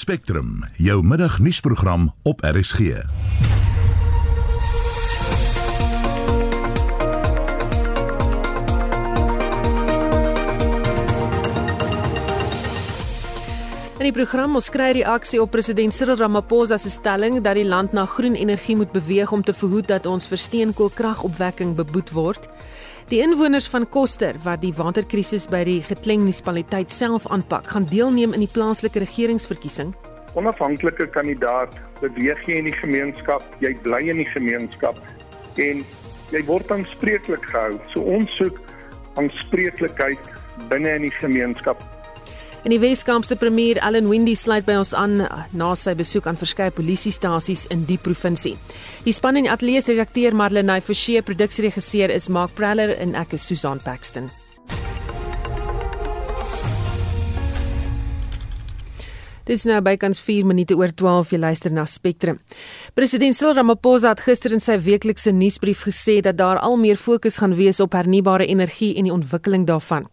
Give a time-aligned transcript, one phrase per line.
[0.00, 2.80] Spectrum, jou middagnuusprogram op RSG.
[2.80, 2.96] In
[14.08, 18.08] die program ons kry reaksie op president Cyril Ramaphosa se stelling dat die land na
[18.08, 22.48] groen energie moet beweeg om te verhoed dat ons vir steenkoolkragopwekking beboet word.
[23.10, 28.30] Die inwoners van Koster wat die waterkrisis by die Gekleng munisipaliteit self aanpak, gaan deelneem
[28.36, 29.90] in die plaaslike regeringsverkiesing.
[30.38, 35.00] Onafhanklike kandidaat beweeg jy in die gemeenskap, jy bly in die gemeenskap
[35.58, 35.82] en
[36.30, 37.80] jy word aanspreeklik gehou.
[37.90, 38.62] So ons soek
[39.18, 40.30] aanspreeklikheid
[40.70, 41.82] binne in die gemeenskap
[42.60, 45.22] In die Weskaapse premier Allan Windey sluit by ons aan
[45.56, 48.52] na sy besoek aan verskeie polisiestasies in die provinsie.
[49.06, 53.48] Die span en ateljee se redakteur Marlene Forsie, produksieregisseur is Mark Praller en ek is
[53.48, 54.28] Susan Paxton.
[59.50, 62.36] Dis nou bykans 4 minute oor 12 jy luister na Spectrum.
[62.94, 67.40] President Cyril Ramaphosa het gister in sy weeklikse nuusbrief gesê dat daar al meer fokus
[67.42, 70.06] gaan wees op hernubare energie en die ontwikkeling daarvan.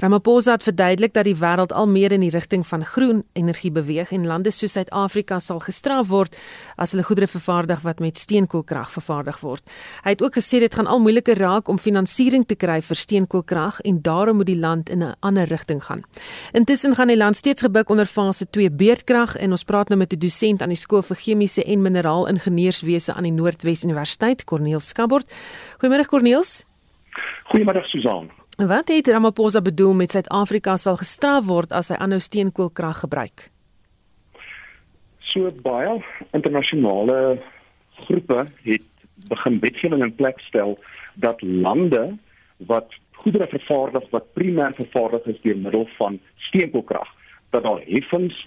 [0.00, 4.14] Ramaphosa het verduidelik dat die wêreld al meer in die rigting van groen energie beweeg
[4.16, 6.40] en lande soos Suid-Afrika sal gestraf word
[6.80, 9.68] as hulle goedere vervaardig wat met steenkoolkrag vervaardig word.
[10.06, 13.82] Hy het ook gesê dit gaan al moeiliker raak om finansiering te kry vir steenkoolkrag
[13.84, 16.00] en daarom moet die land in 'n ander rigting gaan.
[16.56, 20.12] Intussen gaan die land steeds gebuk onder fase 2 beerdkrag en ons praat nou met
[20.12, 24.80] 'n dosent aan die skool vir chemiese en mineraal ingenieurswese aan die Noordwes Universiteit, Corneel
[24.80, 25.32] Skabort.
[25.78, 26.64] Goeiemôre Corneels.
[27.50, 28.30] Goeiemôre Susan.
[28.56, 33.50] Wat het Ramaphosa bedoel met Suid-Afrika sal gestraf word as hy aanhou steenkoolkrag gebruik?
[35.20, 37.38] So baie internasionale
[38.06, 38.82] groepe het
[39.28, 40.78] begin wetgewing in plek stel
[41.14, 42.16] dat lande
[42.56, 46.18] wat goedere vervaardig wat primêr vervaardig is deur middel van
[46.48, 47.08] steenkoolkrag
[47.50, 48.46] dat daar heffings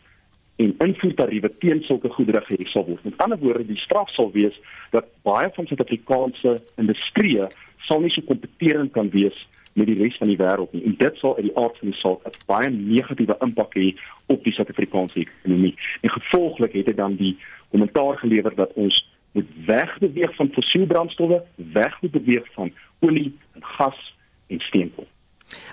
[0.61, 3.03] en invoertariewe teen sulke goedere gehef sal word.
[3.03, 4.57] Met ander woorde, die straf sal wees
[4.93, 7.39] dat baie van Suid-Afrikaanse industrie
[7.87, 9.47] sal nie so kompeterend kan wees
[9.79, 10.83] met die res van die wêreld nie.
[10.89, 13.87] En dit sal uit die aard van die saak 'n baie negatiewe impak hê
[14.27, 15.75] op die Suid-Afrikaanse ekonomie.
[16.01, 17.37] En gevolglik het dit dan die
[17.69, 24.15] kommentaar gelewer dat ons moet wegbeweeg van fossiel brandstowwe, wegbeweeg van olie en gas
[24.47, 25.07] en steenkool.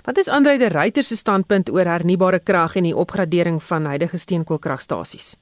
[0.05, 4.17] Wat is Andre de Ruyter se standpunt oor hernubare krag en die opgradering van huidige
[4.17, 5.37] steenkoolkragstasies?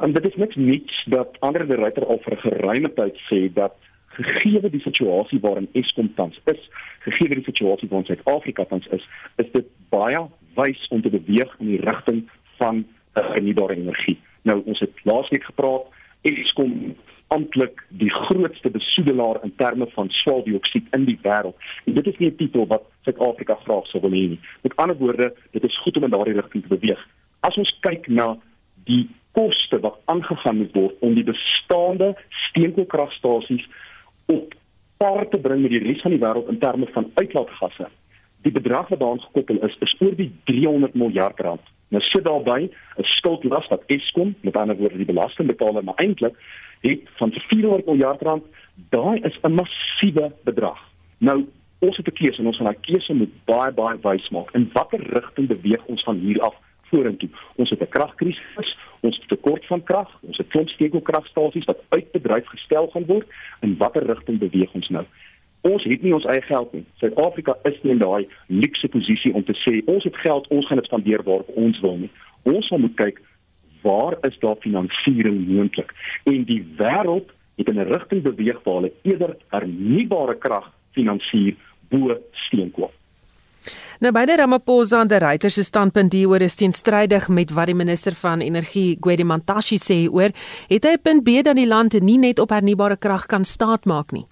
[0.00, 3.52] En dit is niks niets dat Andre de Ruyter al vir 'n geruime tyd sê
[3.52, 3.74] dat
[4.06, 6.70] gegee die situasie waarin Eskom tans is,
[7.00, 9.04] gegee die situasie waarin Suid-Afrika tans is,
[9.36, 12.28] is dit baie wys om te beweeg in die rigting
[12.58, 14.18] van hernubare energie.
[14.42, 15.86] Nou ons het laasweek gepraat
[16.22, 16.96] Eskom
[17.30, 21.56] amptelik die grootste besoedelaar in terme van swaweldioksied in die wêreld.
[21.84, 24.40] En dit is nie 'n titel wat Suid-Afrika graag sou wil hê nie.
[24.62, 27.08] Met ander woorde, dit is goed om in daardie rigting te beweeg.
[27.40, 28.36] As ons kyk na
[28.84, 33.68] die koste wat aangegaan moet word om die bestaande steenkoolkragstasies
[34.26, 34.54] op
[34.96, 37.88] par te bring met die res van die wêreld in terme van uitlaatgasse.
[38.42, 41.64] Die bedrag wat daaraan gekoppel is, is oor die 300 miljard rand.
[41.90, 46.34] Nou sit daarby 'n skuldlas wat Eskom, met ander woorde die belastingbetaler, maar eintlik
[46.80, 48.44] het van 400 miljard rand,
[48.88, 50.78] daai is 'n massiewe bedrag.
[51.18, 54.50] Nou ons het 'n keuse en ons gaan daai keuse moet baie baie wys maak.
[54.54, 57.28] In watter rigting beweeg ons van hier af vorentoe?
[57.56, 62.12] Ons het 'n kragkrisis, ons het tekort van krag, ons het klomp steenkoolkragstasies wat uit
[62.12, 63.26] bedryf gestel gaan word.
[63.60, 65.04] In watter rigting beweeg ons nou?
[65.60, 66.84] Ons het nie ons eie geld nie.
[67.02, 70.80] Suid-Afrika is nie in daai luukse posisie om te sê ons het geld, ons gaan
[70.80, 72.10] dit spandeer waar ons wil nie.
[72.48, 73.20] Ons moet kyk
[73.82, 75.92] waar is daar finansiering moontlik?
[76.24, 81.54] En die wêreld het in 'n rigting beweeg waar hulle eerder hernubare krag finansier
[81.88, 82.92] bo steenkool.
[84.00, 88.14] Nou beide Ramaphosa en die Reuters se standpunt hieroor is teenstrydig met wat die minister
[88.16, 90.30] van energie Gwedi Mantashe sê oor
[90.68, 94.12] het hy 'n punt B dat die land nie net op hernubare krag kan staatmaak
[94.12, 94.26] nie.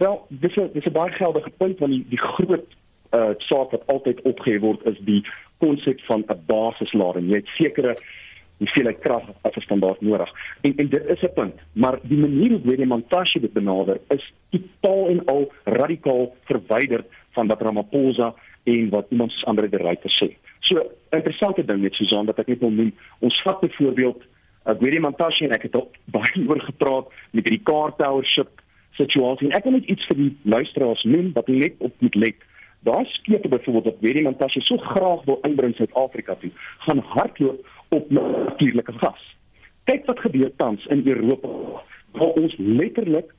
[0.00, 2.68] Wel, dis 'n dis 'n baie geldige punt want die die groot
[3.10, 5.22] uh saak wat altyd opgehef word is die
[5.58, 7.28] konsep van 'n basislading.
[7.28, 7.96] Jy het sekere
[8.58, 10.30] hoeveelheid krag as 'n standaard nodig.
[10.60, 14.32] En en dit is 'n punt, maar die manier hoe die montage dit benader is
[14.50, 20.12] totaal en al radikaal verwyder van wat Ramaphosa en wat iemand soos Andre de Ruyter
[20.20, 20.36] sê.
[20.60, 22.92] So interessante ding net Susan dat ek net wil noem.
[23.18, 24.22] Ons vat byvoorbeeld
[24.66, 28.48] uh, weet die montage en ek het ook baie oor gepraat met die car towership
[29.00, 29.48] situasie.
[29.48, 32.46] En ek wil net iets vir die luisteraars noem wat net op moet let.
[32.88, 36.50] Daar skepe byvoorbeeld wat weet die montage so graag wil inbring Suid-Afrika toe,
[36.86, 39.26] gaan hardloop op natuurlike gas.
[39.90, 41.82] Kyk wat gebeur tans in Europa
[42.16, 43.34] waar ons letterlik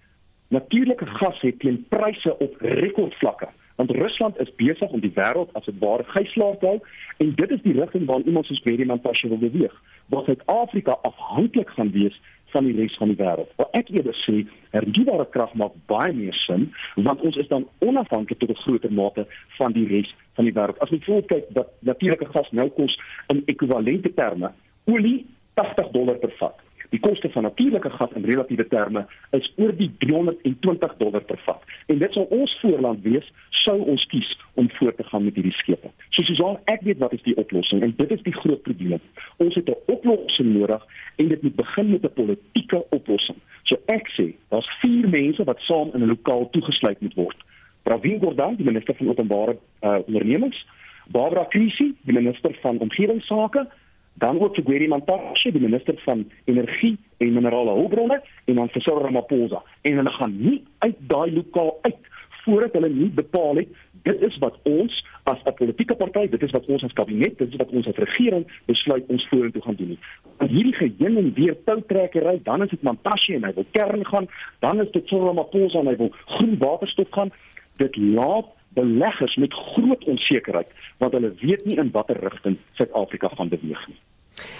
[0.51, 3.49] natuurlike gas het teen pryse op rekordvlakke
[3.81, 6.79] want Rusland is besig om die wêreld as 'n ware gijslaer te hou
[7.17, 11.69] en dit is die rigting waarin iemand soos Gary Mantashe wil beweeg waar Suid-Afrika afhanklik
[11.69, 13.51] gaan wees van die res van die wêreld.
[13.57, 14.41] Maar ek eerder sê
[14.75, 19.27] hernubare krag maak baie meer sin want ons is dan onafhanklik tot 'n groter mate
[19.57, 20.79] van die res van die wêreld.
[20.79, 24.51] As jy voel kyk dat natuurlike gas nou kos in ekwivalente terme
[24.85, 26.57] olie 80 dollar per vat.
[26.91, 29.05] Die koste van natuurlike gas in relatiewe terme
[29.37, 31.61] is oor die 320 dollar per vat.
[31.87, 33.27] En dit sou ons voorland wees
[33.61, 34.27] sou ons kies
[34.59, 35.91] om voort te gaan met hierdie skepe.
[36.09, 38.99] So Susan, ek weet wat is die oplossing en dit is die groot probleem.
[39.37, 40.83] Ons het 'n oplossing nodig
[41.15, 43.39] en dit moet begin met 'n politieke oplossing.
[43.63, 47.37] So ek sê, daar's vier mense wat saam in 'n lokaal toegesluit moet word.
[47.83, 50.65] Pravin Gordhan, die minister van openbare uh, ondernemings,
[51.07, 53.67] Barbara Krisi, die minister van omgewingsake,
[54.13, 59.01] dan ook vir Gweri Mantashe, die minister van energie en minerale hulpbronne en dan Cyril
[59.01, 59.63] Ramaphosa.
[59.81, 62.09] En hulle gaan nie uit daai lokaal uit
[62.43, 63.67] voordat hulle nie bepaal het
[64.03, 67.49] dit is wat ons as 'n politieke party, dit is wat ons as kabinet, dit
[67.49, 69.97] is wat ons as regering besluit ons vorentoe gaan doen.
[70.37, 74.27] En hierdie geheen en weer toutrekkery, dan is dit Mantashe en hy wil kern gaan,
[74.59, 77.31] dan is dit Cyril Ramaphosa en hy wil groen waterstof gaan.
[77.75, 83.49] Dit laat beleggers met groot onsekerheid want hulle weet nie in watter rigting Suid-Afrika gaan
[83.49, 83.99] beweeg nie.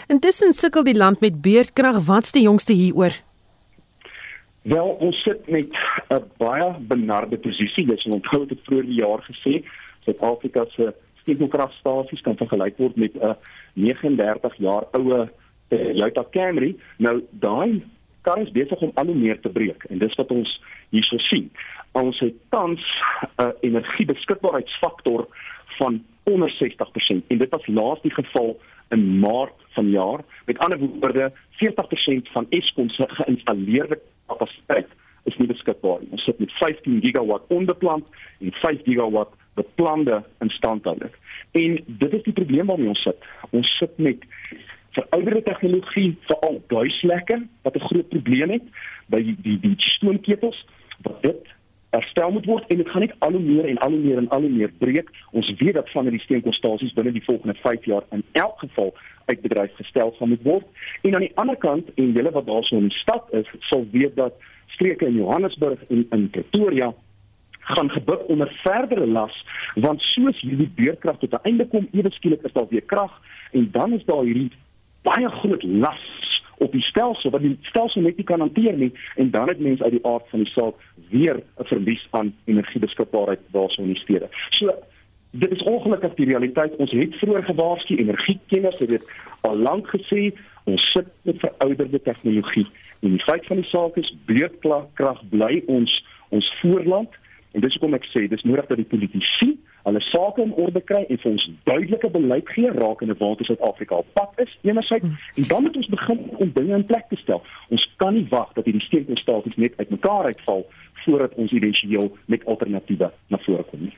[0.07, 2.01] Intussen sukkel die land met beurtkrag.
[2.05, 3.15] Wat's die jongste hieroor?
[4.61, 5.69] Wel, ons sit met
[6.09, 7.85] 'n baie benarde posisie.
[7.85, 9.63] Dis onthou dit vroeër die jaar gesê,
[9.99, 13.35] Suid-Afrika se steenkoolkragstasies kan vergelyk word met 'n
[13.73, 15.29] 39 jaar oue
[15.69, 16.75] Toyota Camry.
[16.97, 17.83] Nou daai
[18.21, 20.51] kar is besig om al hoe meer te breek en dis wat ons
[20.89, 21.51] hierso sien.
[21.91, 25.27] Ons het tans 'n uh, energiebeskikbaarheidsfaktor
[25.77, 28.59] van onder 60% en dit was laas die geval
[28.89, 30.19] in Maart vanjaar.
[30.45, 31.31] Met ander woorde,
[31.63, 34.87] 40% van Eskom se geïnstalleerde kapasiteit
[35.23, 36.09] is nie beskikbaar nie.
[36.11, 38.05] Ons sit met 15 gigawatt onbeplant
[38.39, 41.11] en 5 gigawatt beplande instandhouding.
[41.51, 43.25] En dit is die probleem waarmee ons sit.
[43.49, 44.25] Ons sit met
[44.91, 48.63] verouderde tegnologie veral duislekke wat 'n groot probleem het
[49.07, 50.65] by die die, die stoomketels
[51.01, 51.47] wat dit
[51.91, 54.29] herstel moet word en dit gaan net al hoe meer en al hoe meer en
[54.29, 55.09] al hoe meer breek.
[55.31, 58.93] Ons weet dat van hierdie steenkoolstasies binne die volgende 5 jaar in elk geval
[59.25, 60.65] uit bedryf gestel gaan moet word.
[61.01, 64.15] En aan die ander kant en julle wat daarso in die stad is, sal weet
[64.15, 64.33] dat
[64.67, 66.93] streke in Johannesburg en in Pretoria
[67.59, 69.45] gaan gebuk onder verdere las
[69.75, 73.21] want soos hierdie beurkrag tot 'n einde kom ewe skielik is daar weer krag
[73.51, 74.51] en dan is daar hierdie
[75.07, 76.03] baie groot las
[76.61, 79.83] op die stelsel wat die stelsel net nie kan hanteer nie en dan het mense
[79.83, 80.75] uit die aard van die saak
[81.09, 84.29] weer 'n verlies aan energiebeskikbaarheid daarso in die stede.
[84.49, 84.73] So
[85.31, 86.75] dit is ongelukkig die realiteit.
[86.75, 89.03] Ons het vroeër gewaarsku energiekenners het dit
[89.41, 90.33] al lank gesê
[90.63, 92.67] ons sit met verouderde tegnologie
[92.99, 97.09] en die feit van die saak is beurtkrag bly ons ons voorland
[97.51, 101.05] en dis hoekom ek sê dis nodig dat die politici hulle sake in orde kry
[101.07, 105.17] en vir ons duidelike beleid gee rakende waar Suid-Afrika op pad is enerzijds hmm.
[105.35, 107.41] en dan moet ons begin om dinge in plek te stel.
[107.69, 110.65] Ons kan nie wag dat hierdie steenkoolstasies net uitmekaar uitval
[111.05, 113.97] voordat ons éventueel met alternatiewe na vore kom nie.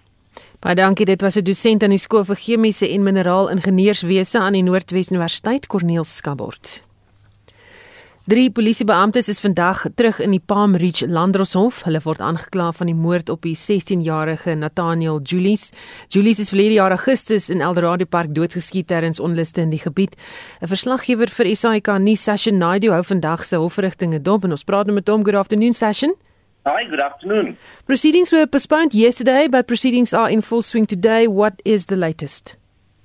[0.64, 4.54] Baie dankie, dit was 'n dosent aan die skool vir chemiese en mineraal ingenieurswese aan
[4.54, 6.93] die Noordwes Universiteit, Corneel Skabort.
[8.24, 11.82] Drie polisiebeamptes is vandag terug in die Palm Ridge Landdroshof.
[11.84, 15.74] Hulle word aangekla van die moord op die 16-jarige Nathaniel Julies.
[16.08, 20.16] Julies is verlede jaar Augustus in Eldorado Park doodgeskiet terwyl onluste in die gebied.
[20.62, 24.86] 'n Verslaggewer vir SAK nuus, Sashin Naidu, hou vandag se hofrigtinge dop en ons praat
[24.86, 25.24] nou met hom.
[25.24, 26.16] Good afternoon, Sashin.
[26.64, 27.58] Hi, good afternoon.
[27.86, 31.28] Proceedings were postponed yesterday, but proceedings are in full swing today.
[31.28, 32.63] What is the latest?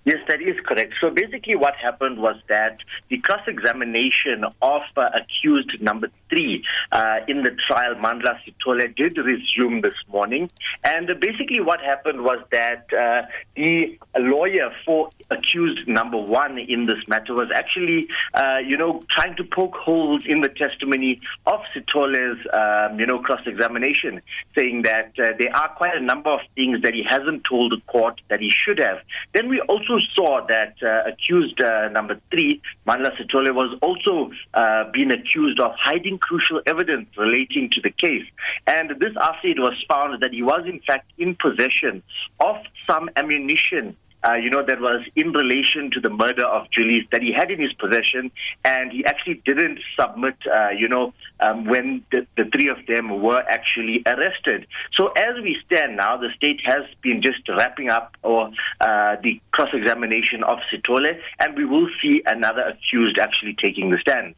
[0.09, 0.95] Yes, that is correct.
[1.03, 2.79] So basically, what happened was that
[3.11, 9.19] the cross examination of uh, accused number three uh, in the trial, Mandla Sitole, did
[9.19, 10.51] resume this morning.
[10.83, 16.87] And uh, basically, what happened was that uh, the lawyer for accused number one in
[16.87, 21.61] this matter was actually, uh, you know, trying to poke holes in the testimony of
[21.77, 24.23] Sitole's, um, you know, cross examination,
[24.57, 27.81] saying that uh, there are quite a number of things that he hasn't told the
[27.93, 29.01] court that he should have.
[29.35, 34.85] Then we also saw that uh, accused uh, number three, Manla Sitole, was also uh,
[34.93, 38.25] being accused of hiding crucial evidence relating to the case.
[38.67, 42.03] And this after it was found that he was in fact in possession
[42.41, 43.97] of some ammunition
[44.27, 47.51] uh, you know, that was in relation to the murder of Julius that he had
[47.51, 48.31] in his possession,
[48.65, 53.23] and he actually didn't submit, uh, you know, um, when the, the, three of them
[53.23, 54.67] were actually arrested.
[54.95, 59.41] So as we stand now, the state has been just wrapping up or uh, the
[59.53, 64.35] cross-examination of Sitole, and we will see another accused actually taking the stand.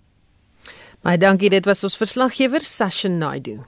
[1.00, 3.62] Baie dankie, dit was ons verslaggewer Sasha Naidu.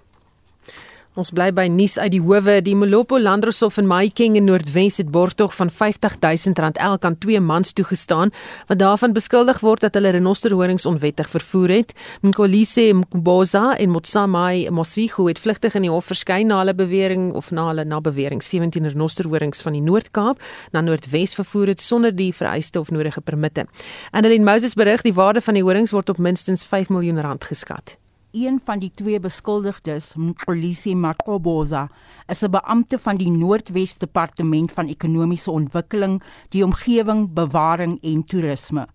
[1.13, 2.55] Ons bly by nuus uit die howe.
[2.65, 7.75] Die Molopo Landroshof in Mahikeng in Noordwes het borgtog van R50000 elk aan twee mans
[7.77, 8.33] toegestaan
[8.71, 11.93] wat daarvan beskuldig word dat hulle renosterhorings onwettig vervoer het.
[12.25, 17.53] Mkolise Mkuboza en Motsamai Mosigo het vlugtig in die hof verskyn na hulle bewering of
[17.53, 20.41] na hulle na bewering 17 renosterhorings van die Noord-Kaap
[20.73, 23.69] na Noordwes vervoer het sonder die vereiste of nodige permitte.
[24.17, 28.01] Annelien Moses berig die waarde van die horings word op minstens 5 miljoen rand geskat
[28.33, 31.89] een van die twee beskuldigdes, Polisie Makoboza,
[32.27, 38.87] is 'n beampte van die Noordwes Departement van Ekonomiese Ontwikkeling, die omgewing, bewaring en toerisme.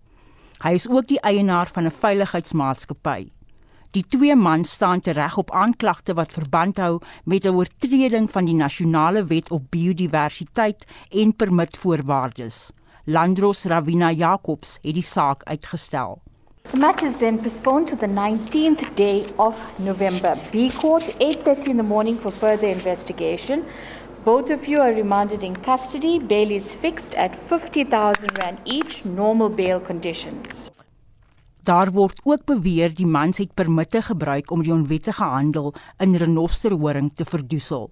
[0.58, 3.30] Hy is ook die eienaar van 'n veiligheidsmaatskappy.
[3.90, 8.54] Die twee mans staan tereg op aanklagte wat verband hou met 'n oortreding van die
[8.54, 12.70] nasionale wet op biodiversiteit en permitvoorwaardes.
[13.04, 16.22] Landros Ravina Jacobs het die saak uitgestel.
[16.70, 20.38] The matter is then postponed to the 19th day of November.
[20.52, 23.64] B Court, 8.30 in the morning for further investigation.
[24.22, 26.18] Both of you are remanded in custody.
[26.18, 30.68] Bail is fixed at 50,000 Rand each, normal bail conditions.
[31.62, 37.10] Daar word ook beweer die mans het permitte gebruik om die onwettige handel in renosterhoring
[37.14, 37.90] te verdoesel.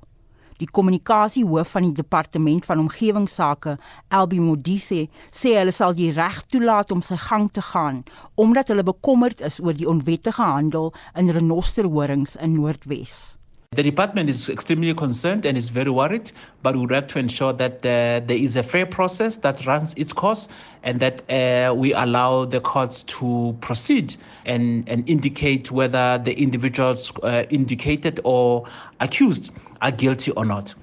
[0.58, 3.76] Die kommunikasiehoof van die departement van omgewingsake,
[4.08, 8.04] Elbi Modise, sê hulle sal die reg toelaat om sy gang te gaan
[8.40, 13.35] omdat hulle bekommerd is oor die onwettige handel in renosterhorings in Noordwes.
[13.76, 17.52] The department is extremely concerned and is very worried, but we would like to ensure
[17.52, 20.48] that uh, there is a fair process that runs its course
[20.82, 24.16] and that uh, we allow the courts to proceed
[24.46, 28.64] and, and indicate whether the individuals uh, indicated or
[29.00, 29.50] accused
[29.82, 30.74] are guilty or not.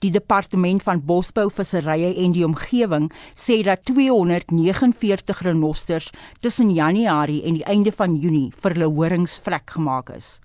[0.00, 3.06] Die departement van bosbou, visserye en die omgewing
[3.38, 6.10] sê dat 249 renosters
[6.42, 10.40] tussen Januarie en die einde van Junie vir hulle horings vrek gemaak is.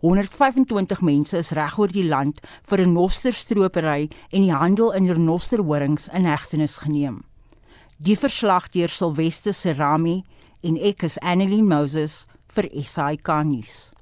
[0.00, 6.24] 125 mense is regoor die land vir 'n renosterstropery en die handel in renosterhorings in
[6.24, 7.24] hegtenis geneem.
[7.98, 10.24] Die verslag deur Silwester Serami
[10.62, 13.92] en ek is Annelien Moses vir SAK nuus.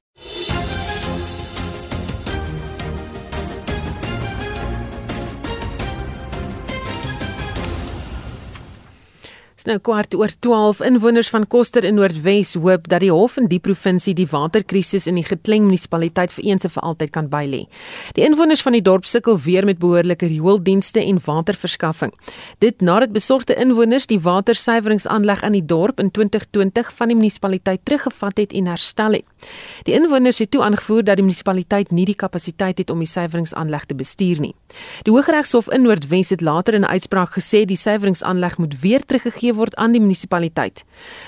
[9.68, 13.60] Nou kwart oor 12 inwoners van Koster in Noordwes hoop dat die hof in die
[13.62, 17.64] provinsie die waterkrisis in die Gekleng munisipaliteit vir eens en vir altyd kan bylê.
[18.16, 22.12] Die inwoners van die dorp sukkel weer met behoorlike riooldienste en waterverskaffing.
[22.64, 28.44] Dit nadat besorgde inwoners die watersuiweringsaanleg aan die dorp in 2020 van die munisipaliteit teruggevat
[28.44, 29.28] het en herstel het.
[29.84, 33.84] Die inwoners het toe aangevoer dat die munisipaliteit nie die kapasiteit het om die suiweringsaanleg
[33.84, 34.54] te bestuur nie.
[35.02, 39.54] Die Hooggeregshof in Noordwes het later in 'n uitspraak gesê die suiweringsaanleg moet weer teruggegee
[39.54, 40.84] word aan die munisipaliteit.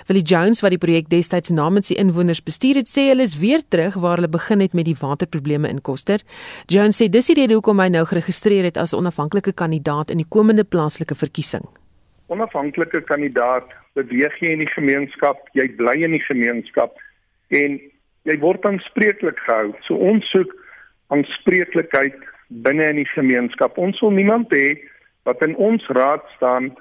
[0.06, 3.60] Willie Jones wat die projek destyds namens die inwoners bestuur het, sê hulle is weer
[3.68, 6.20] terug waar hulle begin het met die waterprobleme in Koster.
[6.66, 10.18] Jones sê dis die rede hoekom hy nou geregistreer het as 'n onafhanklike kandidaat in
[10.18, 11.64] die komende plaaslike verkiesing.
[12.26, 16.98] Onafhanklike kandidaat beweeg jy in die gemeenskap, jy bly in die gemeenskap
[17.48, 17.80] en
[18.26, 19.72] jy word aanspreeklik gehou.
[19.86, 20.50] So ons soek
[21.14, 22.18] aanspreeklikheid
[22.66, 23.78] binne in die gemeenskap.
[23.78, 24.76] Ons wil niemand hê
[25.26, 26.72] wat in ons raad staan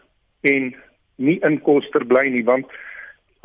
[0.45, 0.73] en
[1.21, 2.69] nie in Koster bly nie want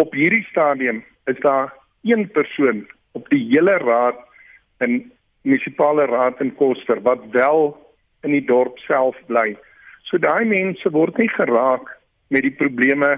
[0.03, 1.71] op hierdie stadium is daar
[2.09, 4.19] een persoon op die hele raad
[4.85, 5.03] in
[5.43, 7.73] munisipale raad in Koster wat wel
[8.25, 9.55] in die dorp self bly.
[10.09, 11.89] So daai mense word nie geraak
[12.29, 13.17] met die probleme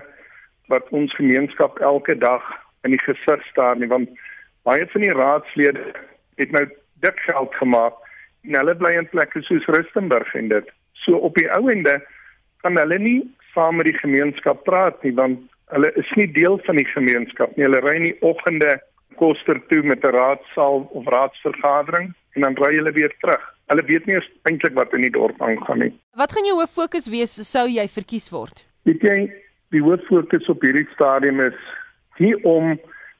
[0.71, 2.45] wat ons gemeenskap elke dag
[2.87, 4.11] in die gesig staar nie want
[4.69, 5.93] baie van die raadslede
[6.41, 6.65] het nou
[7.03, 7.99] dik geld gemaak
[8.47, 10.69] en hulle bly in plekke soos Rustenburg en dit.
[11.05, 11.99] So op die ou ende
[12.63, 13.21] kan hulle nie
[13.55, 15.43] saam met die gemeenskap praat nie want
[15.75, 17.67] hulle is nie deel van die gemeenskap nie.
[17.67, 18.79] Hulle ry in die oggende
[19.21, 23.43] koster toe met 'n raadsaal of raadsvergadering en dan ry hulle weer terug.
[23.67, 25.93] Hulle weet nie eintlik wat in die dorp aangaan nie.
[26.17, 28.67] Wat gaan jou hoof fokus wees sou jy verkies word?
[28.87, 29.31] Ek dink
[29.71, 31.59] die hoof fokus op hierdie stadium is
[32.17, 32.79] hier om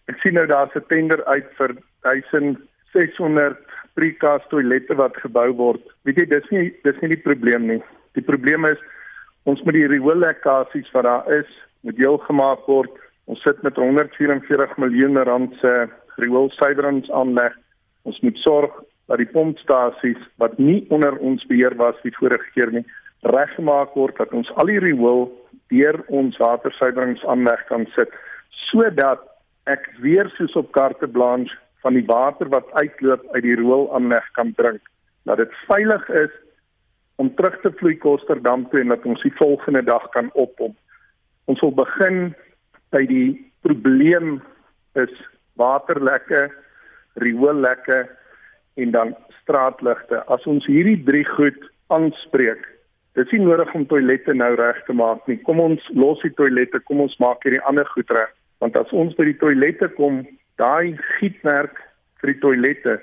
[0.09, 3.59] ek sien nou daar's 'n tender uit vir 1600
[3.95, 5.83] precast toilette wat gebou word.
[6.05, 7.83] Weet jy dis nie dis nie die probleem nie.
[8.15, 8.79] Die probleem is
[9.51, 11.49] Ons moet die rioollekkasies wat daar is,
[11.83, 12.93] moet heel gemaak word.
[13.27, 15.73] Ons sit met 144 miljoen rand se
[16.23, 17.57] rioolsuiweringsaanleg.
[18.07, 18.77] Ons moet sorg
[19.11, 22.85] dat die pompstasies wat nie onder ons beheer was die vorige keer nie,
[23.27, 25.27] reggemaak word dat ons al die riool
[25.75, 28.15] deur ons watersuiweringsaanleg kan sit
[28.69, 29.23] sodat
[29.71, 34.55] ek weer soos op carte blanche van die water wat uitloop uit die rioolaanleg kan
[34.59, 34.83] drink.
[35.27, 36.35] Dat dit veilig is
[37.23, 40.77] om terug te vloei Kosterdam toe en dat ons die volgende dag kan oppomp.
[41.51, 42.33] Ons wil begin
[42.95, 44.41] by die probleem
[44.99, 45.13] is
[45.61, 46.49] waterlekke,
[47.23, 48.05] rioollekke
[48.75, 50.23] en dan straatligte.
[50.33, 51.59] As ons hierdie drie goed
[51.93, 52.63] aanspreek,
[53.19, 55.39] dis nie nodig om toilette nou reg te maak nie.
[55.47, 58.31] Kom ons los die toilette, kom ons maak hierdie ander goed reg.
[58.63, 60.21] Want as ons by die toilette kom,
[60.63, 61.81] daai gietwerk
[62.23, 62.99] vir die toilette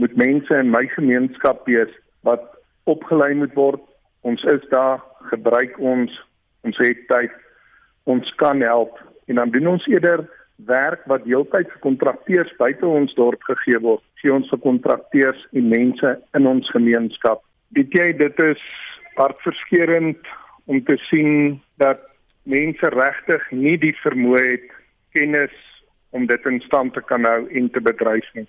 [0.00, 1.92] moet mense in my gemeenskap wees
[2.28, 2.42] wat
[2.90, 3.80] opgelei moet word.
[4.28, 6.12] Ons is daar, gebruik ons,
[6.68, 7.32] ons het tyd,
[8.04, 8.98] ons kan help
[9.30, 10.26] en dan doen ons eerder
[10.68, 14.04] werk wat heeltyd vir kontrakteurs buite ons dorp gegee word.
[14.20, 17.40] Gee ons vir kontrakteurs en mense in ons gemeenskap.
[17.72, 18.66] Weet jy dit is
[19.16, 20.36] hartverskeurende
[20.68, 22.04] om te sien dat
[22.44, 24.68] mense regtig nie die vermoë het
[25.12, 25.54] kennis
[26.10, 28.46] om dit in stand te kan hou en te bedryf nie.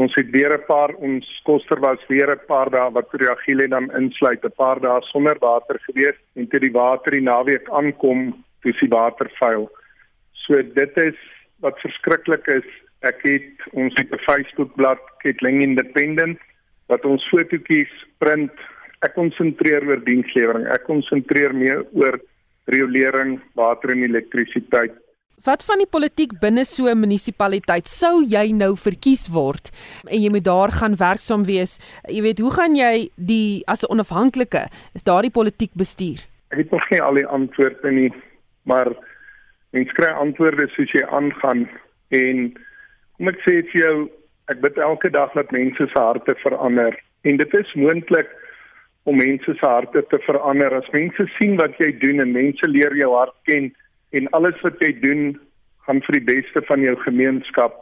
[0.00, 3.90] Ons het weer 'n paar ons koster was weer 'n paar dae wat Reagile dan
[3.92, 8.72] insluit, 'n paar dae sonder water gewees en toe die water die naweek aankom, toe
[8.72, 9.70] die water vuil.
[10.32, 11.18] So dit is
[11.60, 12.68] wat verskriklik is.
[13.02, 16.38] Ek het ons het 'n Facebookblad, Ketling Independent,
[16.88, 18.52] wat ons fotootjies print.
[19.02, 20.66] Ek konsentreer oor dienslewering.
[20.66, 22.20] Ek konsentreer meer oor
[22.64, 24.94] riolering, water en elektrisiteit
[25.42, 29.70] Wat van die politiek binne so 'n munisipaliteit sou jy nou verkies word
[30.06, 31.80] en jy moet daar gaan werksaam wees?
[32.06, 36.22] Jy weet, hoe gaan jy die as 'n onafhanklike is daardie politiek bestuur?
[36.52, 38.12] Ek het nog nie al die antwoorde nie,
[38.62, 38.94] maar
[39.72, 41.68] mens kry antwoorde soos jy aangaan
[42.10, 42.54] en
[43.16, 44.10] kom ek sê vir jou,
[44.48, 48.28] ek bid elke dag dat mense se harte verander en dit is moontlik
[49.02, 52.94] om mense se harte te verander as mense sien wat jy doen en mense leer
[52.94, 53.72] jou hart ken
[54.12, 55.40] en alles wat jy doen
[55.86, 57.74] gaan vir die beste van jou gemeenskap.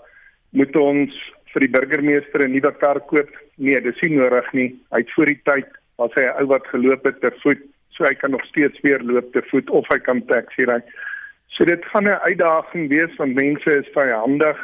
[0.56, 1.14] Moet ons
[1.52, 3.30] vir die burgemeester 'n nuwe kar koop?
[3.56, 4.70] Nee, dis nie nodig nie.
[4.92, 5.68] Hy het voor die tyd
[5.98, 7.60] was hy 'n ou wat geloop het te voet,
[7.90, 10.80] so hy kan nog steeds weer loop te voet of hy kan taxi ry.
[11.48, 14.58] So dit gaan 'n uitdaging wees want mense is vyandig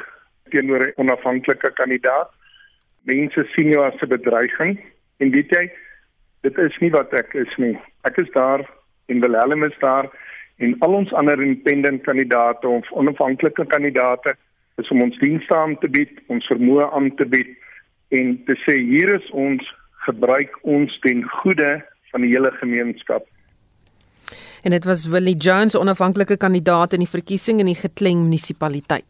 [0.50, 2.30] teenoor 'n onafhanklike kandidaat.
[3.02, 4.78] Mense sien jou as 'n bedreiging
[5.18, 5.70] en weet jy,
[6.42, 7.78] dit is nie wat ek is nie.
[8.04, 8.64] Ek is daar
[9.08, 10.10] en Willem is daar
[10.56, 14.36] en al ons ander independent kandidate of onafhanklike kandidate
[14.80, 17.52] is om ons dienste aan te bied, ons vermoë aan te bied
[18.16, 19.64] en te sê hier is ons
[20.06, 21.70] gebruik ons ten goede
[22.12, 23.26] van die hele gemeenskap
[24.66, 29.04] en dit was Willie Jones onafhanklike kandidaat in die verkiesing in die Getleng munisipaliteit.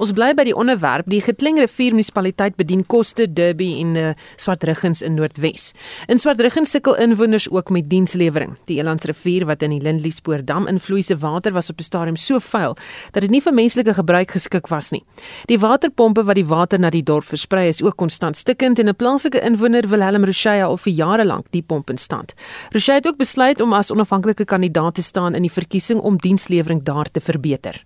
[0.00, 5.02] Ons bly by die onderwerp die Getleng rivier munisipaliteit bedien Koste Derby en uh, Swartruggens
[5.04, 5.74] in Noordwes.
[6.08, 8.54] In Swartruggens sukkel inwoners ook met dienslewering.
[8.70, 12.38] Die Elandsrivier wat in die Lindliespoort dam invloei se water was op 'n stadium so
[12.38, 12.76] vuil
[13.12, 15.04] dat dit nie vir menslike gebruik geskik was nie.
[15.46, 18.96] Die waterpompe wat die water na die dorp versprei is ook konstant stikkend en 'n
[18.96, 22.32] plaaslike inwoner Willem Rochea al vir jare lank die pomp in stand.
[22.70, 26.84] Rochea het ook besluit om as onafhanklike kandidaat te staan in die verkiesing om dienslewering
[26.86, 27.82] daar te verbeter?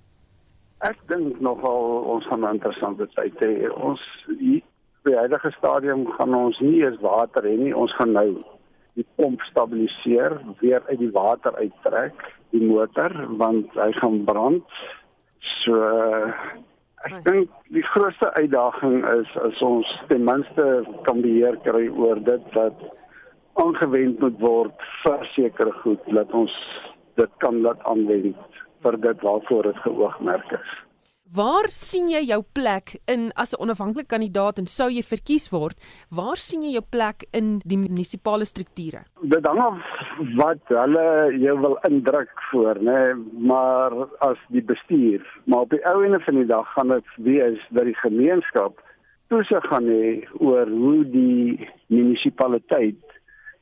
[0.84, 3.52] Ek dink nogal ons gaan 'n interessante tyd hê.
[3.72, 4.00] Ons
[4.38, 4.62] die
[5.04, 7.72] huidige stadium gaan ons nie eens water hê nie.
[7.76, 8.44] Ons gaan nou
[8.94, 12.14] die pomp stabiliseer, weer uit die water uittrek,
[12.50, 14.64] die motor want hy gaan brand.
[15.64, 15.74] So
[17.06, 22.54] ek dink die grootste uitdaging is as ons ten minste kan beheer kry oor dit
[22.54, 22.76] wat
[23.62, 26.52] aangewend moet word vir sekere goed dat ons
[27.16, 30.74] dit kan laat aanwend vir dit waarvoor dit geoogmerk is.
[31.34, 35.74] Waar sien jy jou plek in as 'n onafhanklike kandidaat en sou jy verkies word?
[36.08, 39.02] Waar sien jy jou plek in die munisipale strukture?
[39.22, 39.82] Dit hang af
[40.36, 45.84] wat hulle jou wil indruk voor, né, nee, maar as die bestuur, maar op die
[45.84, 48.80] ou ene van die dag gaan dit wees dat die gemeenskap
[49.28, 53.15] toesig gaan hê oor hoe die munisipaliteit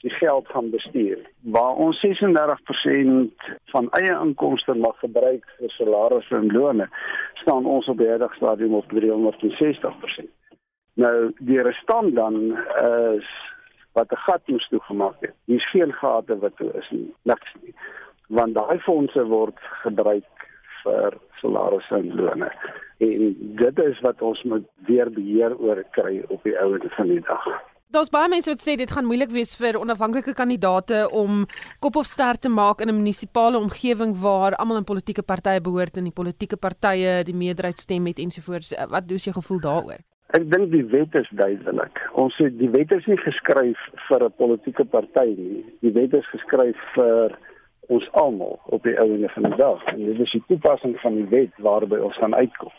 [0.04, 1.18] die geld gaan bestuur.
[1.40, 6.88] Waar ons 36% van eie inkomste mag gebruik vir salarisse en lone,
[7.40, 10.28] staan ons op die huidige stadium op 360%.
[11.00, 12.36] Nou die restant dan
[13.16, 13.32] is
[13.96, 15.34] wat 'n gat moes toegemaak het.
[15.44, 17.74] Hier's geen gate wat toe is nie, niks nie.
[18.28, 20.48] Want daai fondse word gebruik
[20.82, 22.52] vir salarisse en lone.
[22.98, 27.20] En dit is wat ons moet weer beheer oor kry op die ouende van die
[27.20, 27.72] dag.
[27.94, 31.44] Daar's baie mense wat sê dit gaan moeilik wees vir onafhanklike kandidaate om
[31.84, 35.96] kop of ster te maak in 'n munisipale omgewing waar almal in politieke partye behoort
[35.96, 38.72] en die politieke partye die meerderheid stem het ensovoorts.
[38.74, 40.00] Eh, wat doen jy gevoel daaroor?
[40.26, 41.96] Ek dink die wet is duidelik.
[42.14, 43.78] Ons sê die wet is nie geskryf
[44.08, 45.64] vir 'n politieke party nie.
[45.80, 47.38] Die wet is geskryf vir
[47.88, 49.84] ons almal op die ouene van die dag.
[49.86, 52.72] En dit is die toepassing van die wet waarby ons gaan uitkom.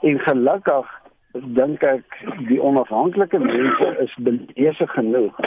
[0.00, 1.03] En gelukkig
[1.34, 5.40] dink ek die onafhanklike mense is besig genoeg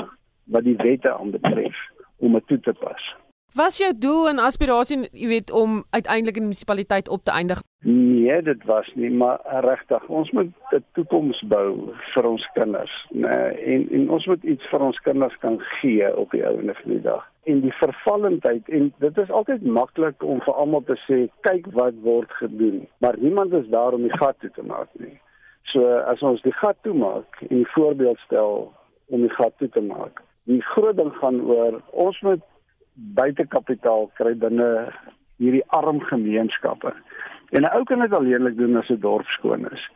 [0.51, 1.79] wat die wette aanbetref
[2.17, 3.13] om dit toe te pas.
[3.57, 7.61] Was jou doel en aspirasie, jy weet, om uiteindelik in die munisipaliteit op te eindig?
[7.87, 13.47] Nee, dit was nie, maar regtig, ons moet 'n toekoms bou vir ons kinders, nee,
[13.73, 17.01] en en ons moet iets vir ons kinders kan gee op die ouene van die
[17.01, 17.23] dag.
[17.43, 21.93] En die vervallendheid en dit is altyd maklik om vir almal te sê, kyk wat
[22.01, 25.19] word gedoen, maar niemand is daar om die gat toe te maak nie.
[25.71, 28.73] So as ons die gat toemaak en 'n voorbeeld stel
[29.07, 30.21] om die gat toe te maak.
[30.43, 32.43] Die groot ding gaan oor ons moet
[32.93, 34.93] buitekapitaal kry binne
[35.37, 36.93] hierdie arm gemeenskappe.
[37.49, 39.89] En 'n ou kan dit alleenlik doen as 'n dorp skoon is.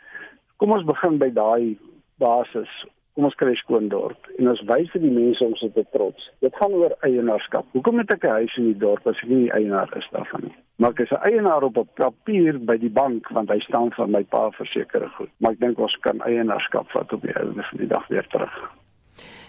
[0.57, 1.77] Kom ons begin by daai
[2.17, 2.85] basis.
[3.15, 6.29] Kom ons kry skoon dorp en ons wys vir die mense ons is trots.
[6.39, 7.65] Dit gaan oor eienaarskap.
[7.75, 10.55] Hoekom het ek 'n huis in die dorp as ek nie eienaar is daarvan nie?
[10.77, 14.07] Maar ek is 'n eienaar op 'n papier by die bank want hy staan vir
[14.07, 15.29] my pa versekerde goed.
[15.39, 18.71] Maar ek dink ons kan eienaarskap vat op die einde van die dag weer terug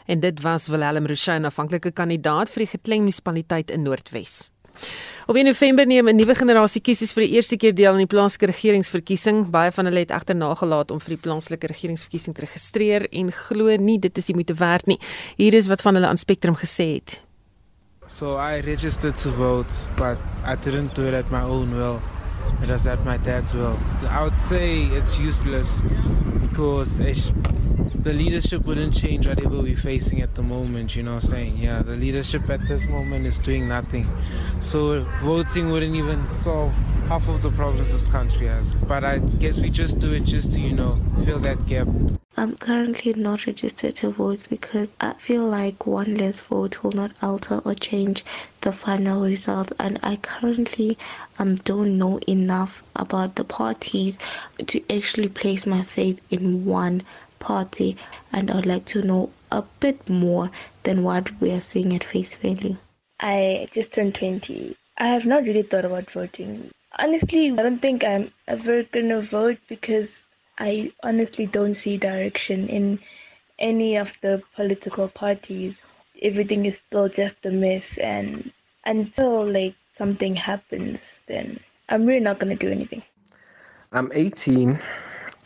[0.06, 4.50] en dit was Willem Rushain afhanklike kandidaat vir die Gekleng munisipaliteit in Noordwes.
[5.26, 8.06] Op 1 November neem 'n nuwe generasie kiesies vir die eerste keer deel aan die
[8.06, 9.50] plaaslike regeringsverkiesing.
[9.50, 13.76] Baie van hulle het egter nagelaat om vir die plaaslike regeringsverkiesing te registreer en glo
[13.76, 14.98] nie dit is die moeite werd nie.
[15.36, 17.22] Hier is wat van hulle aan Spectrum gesê het.
[18.08, 22.00] So I registered to vote, but I didn't do it at my own will.
[22.62, 23.78] It was at my dad's will.
[24.10, 25.80] I would say it's useless
[26.40, 27.00] because
[28.02, 31.58] the leadership wouldn't change whatever we're facing at the moment, you know what I'm saying?
[31.58, 34.08] Yeah, the leadership at this moment is doing nothing.
[34.60, 36.72] So voting wouldn't even solve
[37.08, 38.74] half of the problems this country has.
[38.74, 41.86] But I guess we just do it just to, you know, fill that gap.
[42.36, 47.12] I'm currently not registered to vote because I feel like one less vote will not
[47.22, 48.24] alter or change
[48.62, 50.96] the final result and I currently
[51.38, 54.18] um, don't know enough about the parties
[54.66, 57.02] to actually place my faith in one
[57.42, 57.96] party
[58.32, 60.50] and I'd like to know a bit more
[60.84, 62.76] than what we are seeing at face value.
[63.20, 64.76] I just turned 20.
[64.98, 66.70] I have not really thought about voting.
[66.98, 70.20] Honestly, I don't think I'm ever gonna vote because
[70.58, 72.98] I honestly don't see direction in
[73.58, 75.80] any of the political parties.
[76.20, 78.52] Everything is still just a mess and
[78.84, 83.02] until like something happens then I'm really not gonna do anything.
[83.92, 84.78] I'm 18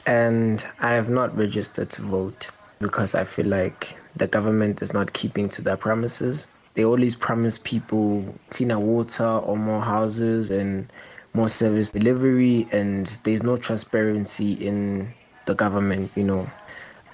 [0.06, 5.12] and I have not registered to vote because I feel like the government is not
[5.12, 6.46] keeping to their promises.
[6.74, 10.90] They always promise people cleaner water or more houses and
[11.34, 15.12] more service delivery, and there's no transparency in
[15.46, 16.48] the government, you know.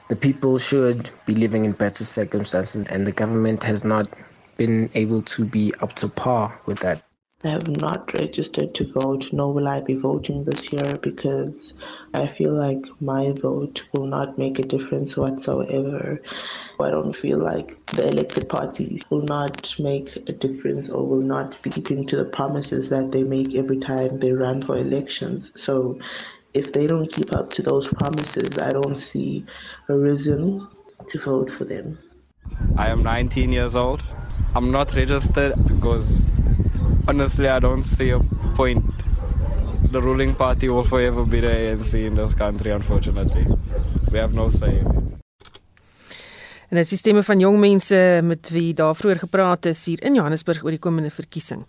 [0.09, 4.09] The people should be living in better circumstances, and the government has not
[4.57, 7.03] been able to be up to par with that.
[7.45, 11.75] I have not registered to vote, nor will I be voting this year because
[12.15, 16.23] I feel like my vote will not make a difference whatsoever.
[16.81, 21.61] I don't feel like the elected parties will not make a difference or will not
[21.63, 25.51] be keeping to the promises that they make every time they run for elections.
[25.57, 25.99] So
[26.55, 29.45] if they don't keep up to those promises, I don't see
[29.89, 30.69] a reason
[31.09, 31.99] to vote for them.
[32.77, 34.03] I am 19 years old.
[34.55, 36.27] I'm not registered because
[37.09, 38.21] honestly, I don't see a
[38.55, 38.85] point.
[39.91, 43.47] The ruling party will forever be the ANC in this country, unfortunately.
[44.11, 44.85] We have no say.
[46.73, 50.01] En dit is die stemme van jong mense met wie daar vroeër gepraat is hier
[50.09, 51.67] in Johannesburg oor die komende verkiesing.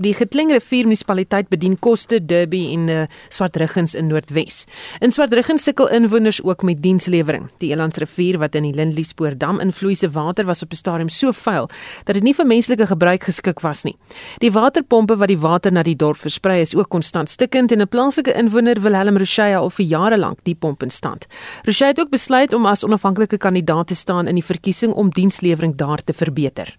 [0.00, 4.62] Die Getleng rivier munisipaliteit bedien Koste, Durban en uh, Swartruggens in Noordwes.
[5.04, 7.50] In Swartruggens sukkel inwoners ook met dienslewering.
[7.60, 11.68] Die Elandsrivier wat in die Lindliespoort-dam invloei se water was op 'n stadium so vuil
[12.04, 13.96] dat dit nie vir menslike gebruik geskik was nie.
[14.38, 17.88] Die waterpompe wat die water na die dorp versprei is ook konstant stikkend en 'n
[17.88, 21.26] plaaslike inwoner Willem Rochea al vir jare lank die pomp in stand.
[21.64, 25.76] Rochea het ook besluit om as onafhanklike kandidaat te staan in die verkiesing om dienslewering
[25.76, 26.72] daar te verbeter?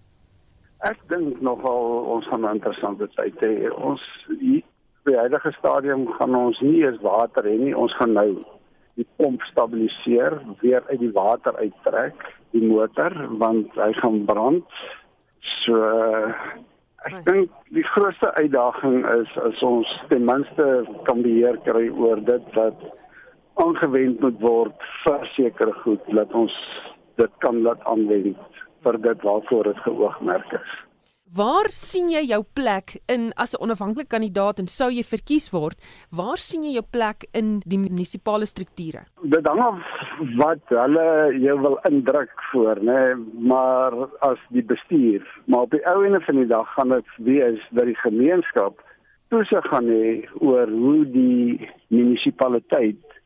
[0.86, 3.70] Ek dink nogal ons gaan 'n interessante tyd hê.
[3.70, 4.02] Ons
[4.40, 4.62] hier
[5.04, 7.76] by huidige stadium gaan ons nie eens water hê nie.
[7.76, 8.44] Ons gaan nou
[8.94, 14.64] die pomp stabiliseer, weer uit die water uittrek, die motor want hy gaan brand.
[15.64, 15.82] So
[17.06, 20.66] ek dink die grootste uitdaging is as ons ten minste
[21.06, 22.82] kan beheer kry oor dit wat
[23.62, 26.54] aangewend moet word vir sekere goed dat ons
[27.18, 30.76] dit kan laat aanwend vir dit waarvoor dit geoogmerk is.
[31.36, 35.76] Waar sien jy jou plek in as 'n onafhanklike kandidaat en sou jy verkies word?
[36.10, 39.04] Waar sien jy jou plek in die munisipale strukture?
[39.22, 39.78] Dit hang af
[40.38, 43.14] wat hulle jou wil indruk voor, nê, nee,
[43.46, 47.60] maar as die bestuur, maar op die ou ene van die dag gaan dit wees
[47.70, 48.80] dat die gemeenskap
[49.28, 53.17] toesig gaan hê oor hoe die munisipaliteit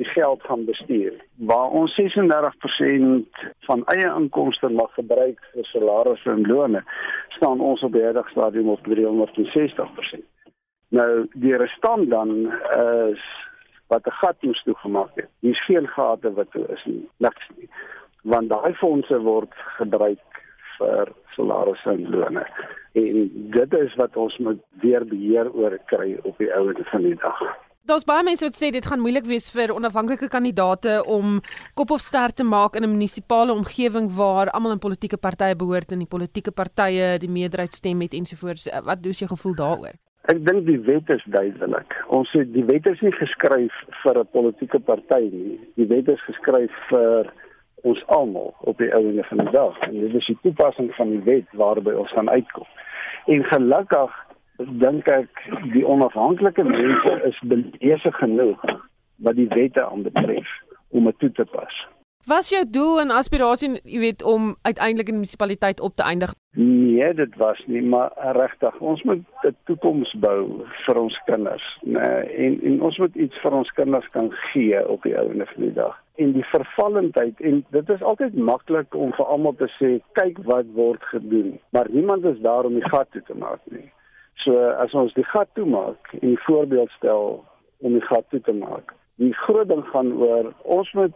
[0.00, 1.12] die geld gaan bestuur.
[1.36, 6.80] Waar ons 36% van eie inkomste mag gebruik vir salarisse en lone,
[7.36, 10.24] staan ons op die huidige stadium op 360%.
[10.96, 11.10] Nou
[11.44, 12.32] die restant dan
[13.10, 13.24] is
[13.92, 15.28] wat 'n gat moes toegemaak het.
[15.44, 17.68] Hier's geen gate wat toe is nie, niks nie.
[18.22, 20.42] Want daai fondse word gebruik
[20.78, 22.46] vir salarisse en lone.
[22.92, 27.14] En dit is wat ons moet weer beheer oor kry op die ouende van die
[27.14, 27.40] dag.
[27.88, 31.38] Daar's baie mense wat sê dit gaan moeilik wees vir onafhanklike kandidaate om
[31.74, 35.92] kop of ster te maak in 'n munisipale omgewing waar almal in politieke partye behoort
[35.92, 38.68] en die politieke partye die meerderheid stem het ensovoorts.
[38.84, 39.94] Wat doen jy gevoel daaroor?
[40.28, 41.96] Ek dink die wet is duidelik.
[42.08, 45.58] Ons sê die wet is nie geskryf vir 'n politieke party nie.
[45.76, 47.32] Die wet is geskryf vir
[47.82, 49.80] ons almal op die einde van die dag.
[49.88, 52.66] En dit is die toepassing van die wet waarby ons gaan uitkom.
[53.26, 54.29] En gelukkig
[54.66, 58.60] dink ek die onafhanklike mense is besig genoeg
[59.24, 60.48] wat die wette aanbetref
[60.90, 61.80] om dit toe te pas.
[62.28, 66.34] Was jou doel en aspirasie, jy weet, om uiteindelik in die munisipaliteit op te eindig?
[66.52, 72.20] Nee, dit was nie, maar regtig, ons moet 'n toekoms bou vir ons kinders, nee,
[72.44, 75.72] en en ons moet iets vir ons kinders kan gee op die einde van die
[75.72, 75.96] dag.
[76.16, 80.66] En die vervallendheid en dit is altyd maklik om vir almal te sê, kyk wat
[80.74, 83.90] word gedoen, maar niemand is daar om die gat toe te maak nie.
[84.44, 87.44] So as ons die gat toemaak en 'n voorbeeld stel
[87.80, 88.94] om die gat toe te maak.
[89.16, 91.14] Die groot ding gaan oor ons moet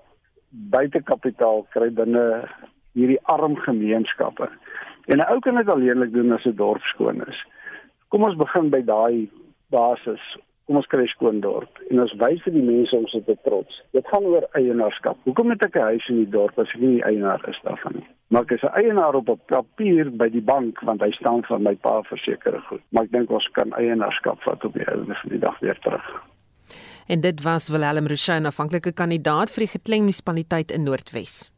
[0.51, 2.49] buitekapitaal kry binne
[2.93, 4.49] hierdie arm gemeenskappe.
[5.07, 7.45] En 'n ou kan dit alleenlik doen as 'n dorp skoon is.
[8.09, 9.31] Kom ons begin by daai
[9.71, 10.39] basis.
[10.66, 13.83] Kom ons kry skoon dorp en ons wys vir die mense ons is trots.
[13.92, 15.16] Dit gaan oor eienaarskap.
[15.24, 18.09] Hoekom het ek 'n huis in die dorp as ek nie eienaar is daarvan nie?
[18.35, 21.61] maar ek is 'n eienaar op 'n papier by die bank want hy staan vir
[21.61, 22.83] my pa versekerde goed.
[22.88, 26.22] Maar ek dink ons kan eienaarskap vat op die einde van die dag weer terug.
[27.07, 31.54] En dit was Willem Rushen, afhanklike kandidaat vir die Gekleng munisipaliteit in Noordwes.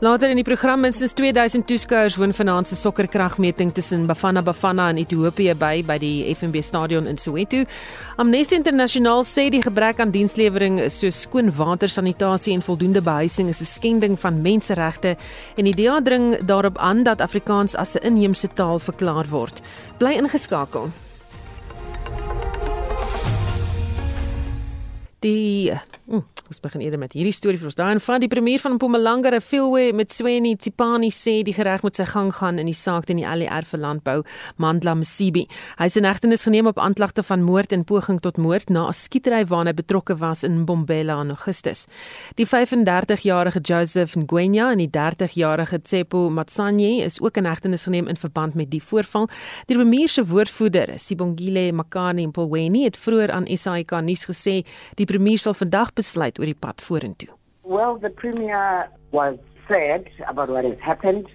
[0.00, 4.98] Later in die program minstens 2000 toeskouers woon vanaand se sokkerkragmeting tussen Bafana Bafana en
[5.00, 7.62] Ethiopië by by die FNB stadion in Soweto.
[8.20, 13.62] Amnesty International sê die gebrek aan dienslewering soos skoon water, sanitasie en voldoende behuising is
[13.62, 15.16] 'n skending van menseregte
[15.56, 19.62] en die DEA dring daarop aan dat Afrikaans as 'n inheemse taal verklaar word.
[19.98, 20.90] Bly ingeskakel.
[25.20, 25.72] Die
[26.06, 27.74] hm, Ons begin eerder met hierdie storie vir ons.
[27.74, 32.04] Daar in van die premier van Mpumalanga, Refilwe Metsweni Tsipani sê die gereg moet sy
[32.06, 34.14] gang gaan in die saak teen die ALR vir landbou,
[34.62, 35.42] Mandla Msibi.
[35.80, 38.94] Hy is in hegtenis geneem op aanklagte van moord en poging tot moord na 'n
[38.94, 41.88] skietery waarna hy betrokke was in Bombela in Augustus.
[42.36, 48.16] Die 35-jarige Joseph Ngwenya en die 30-jarige Tsepo Matsanye is ook in hegtenis geneem in
[48.16, 49.28] verband met die voorval.
[49.66, 54.64] Die premier se woordvoerder, Sibongile Makani Mpweni, het vroeër aan SAK nuus gesê
[54.94, 57.32] die premier sal vandag besluit oor die pad vorentoe.
[57.64, 61.26] Well, the premier was sad about what has happened,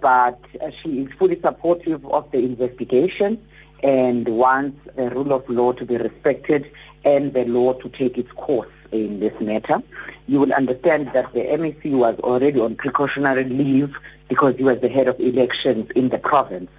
[0.00, 3.40] but uh, she is fully supportive of the investigation
[3.82, 6.70] and wants the rule of law to be respected
[7.04, 9.82] and the law to take its course in this matter.
[10.28, 13.92] You will understand that the MEC was already on precautionary leave
[14.28, 16.70] because he was the head of elections in the province.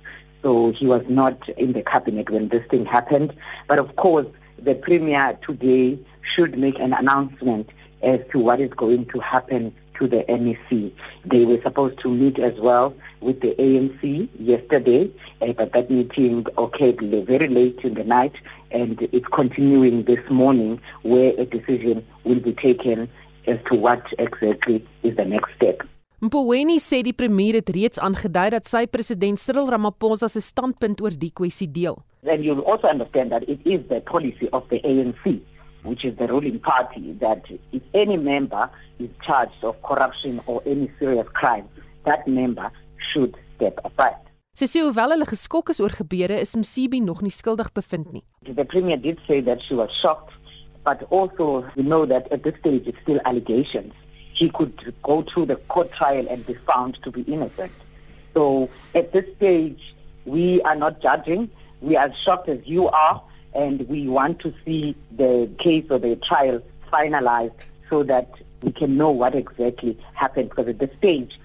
[0.42, 3.34] So he was not in the cabinet when this thing happened.
[3.68, 4.28] But of course,
[4.62, 6.00] the premier today
[6.36, 7.70] should make an announcement
[8.02, 10.92] as to what is going to happen to the NEC.
[11.26, 15.12] They were supposed to meet as well with the ANC yesterday,
[15.42, 18.34] uh, but that meeting occurred very late in the night,
[18.72, 23.10] and it's continuing this morning where a decision will be taken
[23.48, 25.84] as to what exactly is the next step.
[26.24, 31.12] Mpoweni sê die premier het reeds aangedui dat sy president Cyril Ramaphosa se standpunt oor
[31.12, 31.98] die kwessie deel.
[32.24, 35.42] Then you'll also understand that it is the policy of the ANC
[35.84, 40.90] which is the ruling party, that if any member is charged of corruption or any
[41.00, 41.68] serious crime,
[42.06, 42.72] that member
[43.12, 44.20] should step aside.
[44.54, 48.24] Sy sê hoewel hulle geskok is oor gebeure, is Msibi nog nie skuldig bevind nie.
[48.46, 50.32] The premier did say that she was shocked,
[50.84, 53.94] but also we know that at this stage it's still allegations.
[54.34, 57.74] He could go through the court trial and be found to be innocent.
[58.34, 59.82] So at this stage,
[60.26, 61.50] we are not judging.
[61.84, 63.22] We are as shocked as you are
[63.54, 68.32] and we want to see the case or the trial finalized so that
[68.64, 70.50] we can know what exactly happened.
[70.50, 71.38] Because at this stage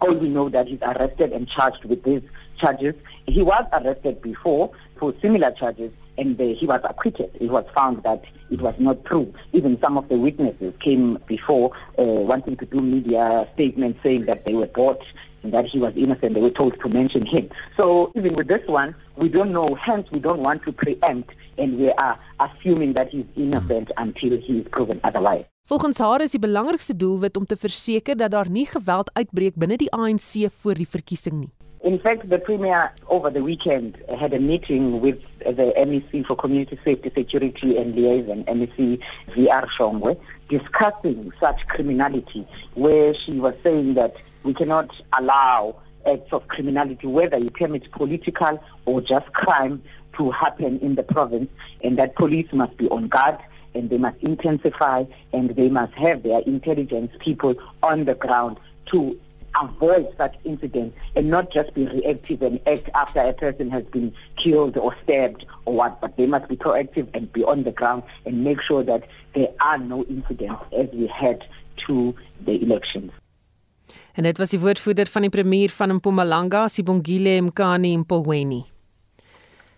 [0.00, 2.22] all we know that he's arrested and charged with these
[2.58, 2.94] charges.
[3.26, 7.30] He was arrested before for similar charges and uh, he was acquitted.
[7.40, 9.32] It was found that it was not true.
[9.52, 14.44] Even some of the witnesses came before uh, wanting to do media statements saying that
[14.44, 15.02] they were bought
[15.44, 16.34] that he was innocent.
[16.34, 17.48] They were told to mention him.
[17.76, 19.76] So even with this one, we don't know.
[19.80, 24.58] Hence, we don't want to preempt, and we are assuming that he's innocent until he
[24.58, 25.44] is proven otherwise.
[25.68, 29.76] Volgens haar is die belangrikste doelwit om te verseker dat daar nie geweld uitbreek binne
[29.76, 31.50] die ANC voor die verkiesing nie.
[31.82, 36.78] In fact, the Premier over the weekend had a meeting with the MEC for Community
[36.84, 38.98] Safety, Security and Liaison, MEC
[39.36, 40.16] VR Shongwe,
[40.48, 47.38] discussing such criminality, where she was saying that we cannot allow acts of criminality, whether
[47.38, 49.82] you term it political or just crime,
[50.16, 51.48] to happen in the province,
[51.84, 53.38] and that police must be on guard
[53.74, 59.18] and they must intensify and they must have their intelligence people on the ground to
[59.60, 64.12] avoid such incidents and not just be reactive and act after a person has been
[64.42, 68.02] killed or stabbed or what, but they must be proactive and be on the ground
[68.26, 71.44] and make sure that there are no incidents as we head
[71.86, 73.12] to the elections.
[74.18, 78.64] En dit was die woordvoerder van die premier van Mpumalanga, Sibongile Mkani Mpolweni.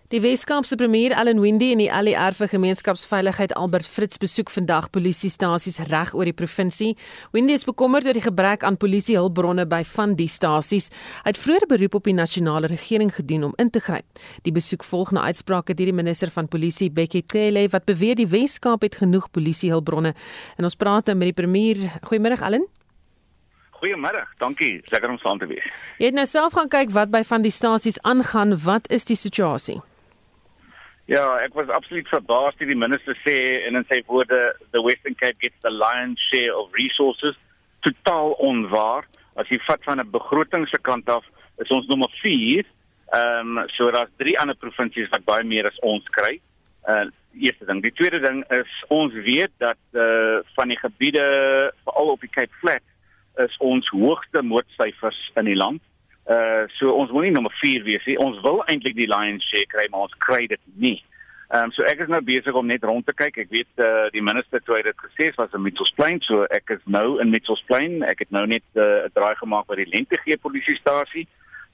[0.09, 5.77] Die Weskaapse premier Allan Windey en die ALR vir gemeenskapsveiligheid Albert Fritz besoek vandag polisiestasies
[5.91, 6.95] reg oor die provinsie.
[7.37, 10.89] Windey is bekommerd oor die gebrek aan polisiehulpbronne by van die stasies.
[11.21, 14.25] Hy het vroeër beroep op die nasionale regering gedoen om in te gryp.
[14.41, 18.27] Die besoek volg na uitsprake deur die minister van polisie Bekkie Cele wat beweer die
[18.27, 20.17] Weskaap het genoeg polisiehulpbronne.
[20.57, 21.85] En ons praat nou met die premier.
[22.09, 22.65] Goeiemôre Allan.
[23.81, 24.81] Goeiemôre, dankie.
[24.93, 25.65] Lekker om saam te wees.
[25.97, 28.53] Jy het nou self gaan kyk wat by van die stasies aangaan.
[28.61, 29.79] Wat is die situasie?
[31.09, 33.33] Ja, ek was absoluut verbaas toe die minister sê
[33.65, 34.37] en in sy woorde
[34.75, 37.39] the Western Cape gets the lion's share of resources
[37.81, 39.09] totaal onwaar.
[39.41, 41.25] As jy vat van 'n begroting se kant af,
[41.57, 42.63] is ons nommer 4.
[43.17, 46.39] Ehm um, so daar's drie ander provinsies wat baie meer as ons kry.
[46.87, 51.25] Uh eerste ding, die tweede ding is ons weet dat eh uh, van die gebiede
[51.83, 52.83] veral op die Cape Flat
[53.37, 55.81] is ons hoogste moordsyfers in die land.
[56.29, 58.17] Uh so ons wil nie nommer 4 wees nie.
[58.17, 60.99] Ons wil eintlik die Lions share kry, maar ons kry dit nie.
[61.51, 63.41] Ehm um, so ek is nou besig om net rond te kyk.
[63.43, 66.71] Ek weet uh die minister toe het dit gesê was in Mitchells Plain, so ek
[66.77, 67.99] is nou in Mitchells Plain.
[68.07, 71.27] Ek het nou net uh, 'n uh, draai gemaak by die Lentegee polisiestasie.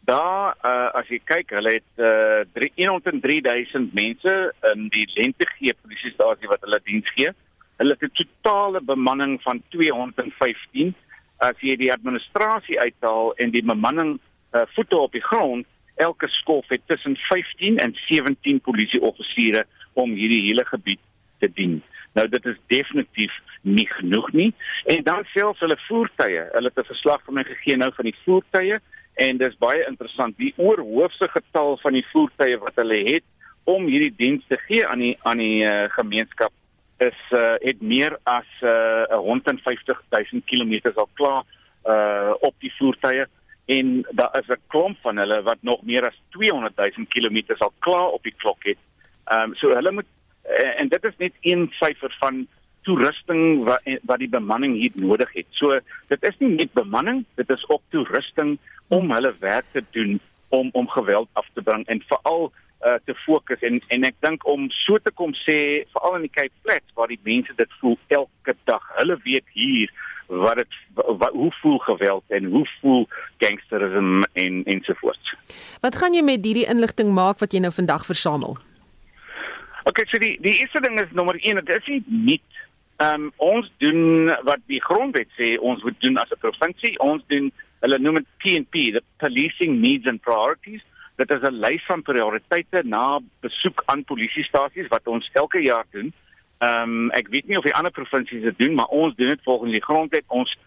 [0.09, 4.33] Daar uh as jy kyk, hulle het uh 303000 mense
[4.73, 7.29] in die Lentegee polisiestasie wat hulle diens gee.
[7.77, 10.95] Hulle het 'n totale bemanning van 215
[11.37, 16.67] as jy die administrasie uithaal en die bemanning uh, voete op die grond, elke skof
[16.69, 21.01] het tussen 15 en 17 polisieoffisiere om hierdie hele gebied
[21.39, 21.79] te dien.
[22.17, 24.51] Nou dit is definitief nie genoeg nie.
[24.85, 26.45] En dan selfs hulle voertuie.
[26.53, 28.79] Hulle het 'n verslag van my gegee nou van die voertuie
[29.13, 30.37] en dis baie interessant.
[30.37, 33.23] Die oorhoofse getal van die voertuie wat hulle het
[33.63, 36.51] om hierdie diens te gee aan die aan die uh, gemeenskap
[36.97, 41.43] is uh, het meer as uh, 150 000 km al klaar
[41.85, 43.25] uh, op die voertuie
[43.67, 47.73] en daar is 'n klomp van hulle wat nog meer as 200 000 km al
[47.79, 48.77] klaar op die klok het.
[49.25, 50.05] Ehm um, so hulle moet
[50.41, 52.47] eh, en dit is net een syfer van
[52.81, 55.45] toerusting wat wat die bemanning hier nodig het.
[55.49, 58.57] So dit is nie net bemanning, dit is ook toerusting
[58.87, 62.51] om hulle werk te doen om om geweld af te bring en veral
[62.85, 66.35] uh, te fokus en en ek dink om so te kom sê veral in die
[66.35, 68.83] Cape Flats waar die mense dit voel elke dag.
[68.99, 69.91] Hulle weet hier
[70.27, 73.07] wat dit wat hoe voel geweld en hoe voel
[73.37, 75.35] gangsterisme en ensovoorts.
[75.81, 78.57] Wat gaan jy met hierdie inligting maak wat jy nou vandag versamel?
[79.87, 82.41] OK, so die die eerste ding is nommer 1, dit is nie
[82.97, 86.99] ehm um, ons doen wat die grondwet sê ons moet doen as 'n provinsie.
[86.99, 87.51] Ons doen
[87.83, 90.81] hulle noem dit PNP, the policing needs and priorities.
[91.17, 96.13] Dit is 'n lys van prioriteite na besoek aan polisiestasies wat ons elke jaar doen.
[96.59, 99.43] Ehm um, ek weet nie of die ander provinsies dit doen, maar ons doen dit
[99.43, 100.23] volgens die grondwet.
[100.27, 100.57] Ons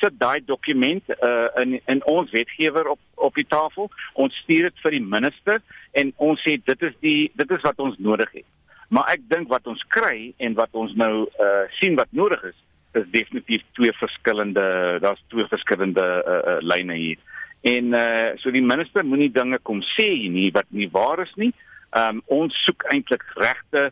[0.00, 3.90] sit daai dokument uh, in in ons wetgewer op op die tafel.
[4.12, 7.78] Ons stuur dit vir die minister en ons sê dit is die dit is wat
[7.78, 8.48] ons nodig het.
[8.88, 12.58] Maar ek dink wat ons kry en wat ons nou uh, sien wat nodig is,
[12.96, 17.18] is definitief twee verskillende daar's twee verskillende uh, uh, lyne hier.
[17.60, 21.52] En uh, so die minister moenie dinge kom sê nie wat nie waar is nie.
[21.90, 23.90] Ehm um, ons soek eintlik regte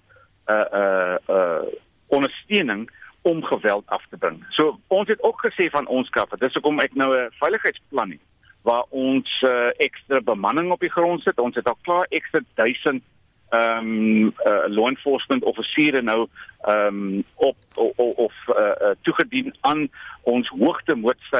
[0.51, 1.65] uh uh uh
[2.07, 2.89] ondersteuning
[3.23, 4.45] om geweld af te bring.
[4.51, 8.25] So ons het ook gesê van ons kant, dis hoekom ek nou 'n veiligheidsplan het
[8.65, 11.39] waar ons uh, ekstra bemanning op die grond sit.
[11.39, 13.03] Ons het al klaar ekstra 1000
[13.49, 16.29] ehm um, uh, law enforcement offisiere nou
[16.63, 19.89] ehm um, op of, of uh, uh, toegedien aan
[20.23, 20.95] ons hoogte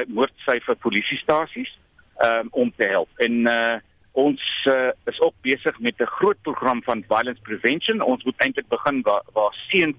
[0.07, 1.79] moordsyfer polisiestasies
[2.17, 3.09] ehm um, om te help.
[3.17, 3.75] En uh
[4.15, 8.01] ons uh, is ook besig met 'n groot program van violence prevention.
[8.01, 9.97] Ons moet eintlik begin waar waar seuns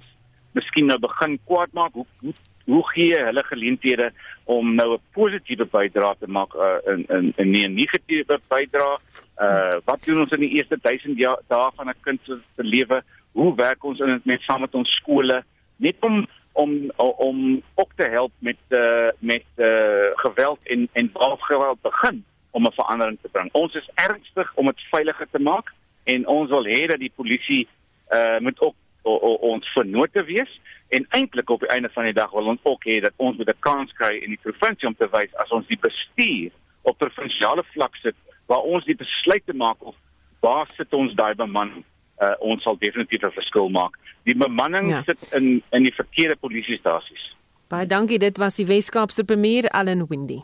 [0.52, 1.94] miskien nou begin kwaad maak.
[1.94, 2.34] Hoe hoe
[2.66, 4.12] hoe gee hulle geleenthede
[4.44, 8.98] om nou 'n positiewe bydrae te maak uh, in in in nie 'n negatiewe bydrae
[9.42, 13.04] uh wat doen ons in die eerste 1000 dae van 'n kind se lewe
[13.36, 15.44] hoe werk ons in met saam met ons skole?
[15.76, 21.10] Net om om om ook te help met uh, met uh, geweld en en
[21.50, 23.50] geweld begin om 'n verandering te bring.
[23.52, 27.68] Ons is ernstig om dit veiliger te maak en ons wil hê dat die polisie
[28.10, 28.76] uh moet ook
[29.06, 30.52] o, o, ons vernote wees
[30.98, 33.50] en eintlik op die einde van die dag wil ons ook hê dat ons met
[33.50, 36.52] 'n kans kry in die provinsie om te wys as ons die bestuur
[36.82, 39.96] op provinsiale vlak sit waar ons die besluit te maak of
[40.40, 41.84] waar sit ons daai bemanning
[42.22, 43.98] uh, ons sal definitief 'n verskil maak.
[44.24, 45.04] Die bemanning ja.
[45.04, 47.36] sit in in die verkeerde polisiestasies.
[47.68, 50.44] Baie dankie, dit was die Weskaapse premier Allan Windy.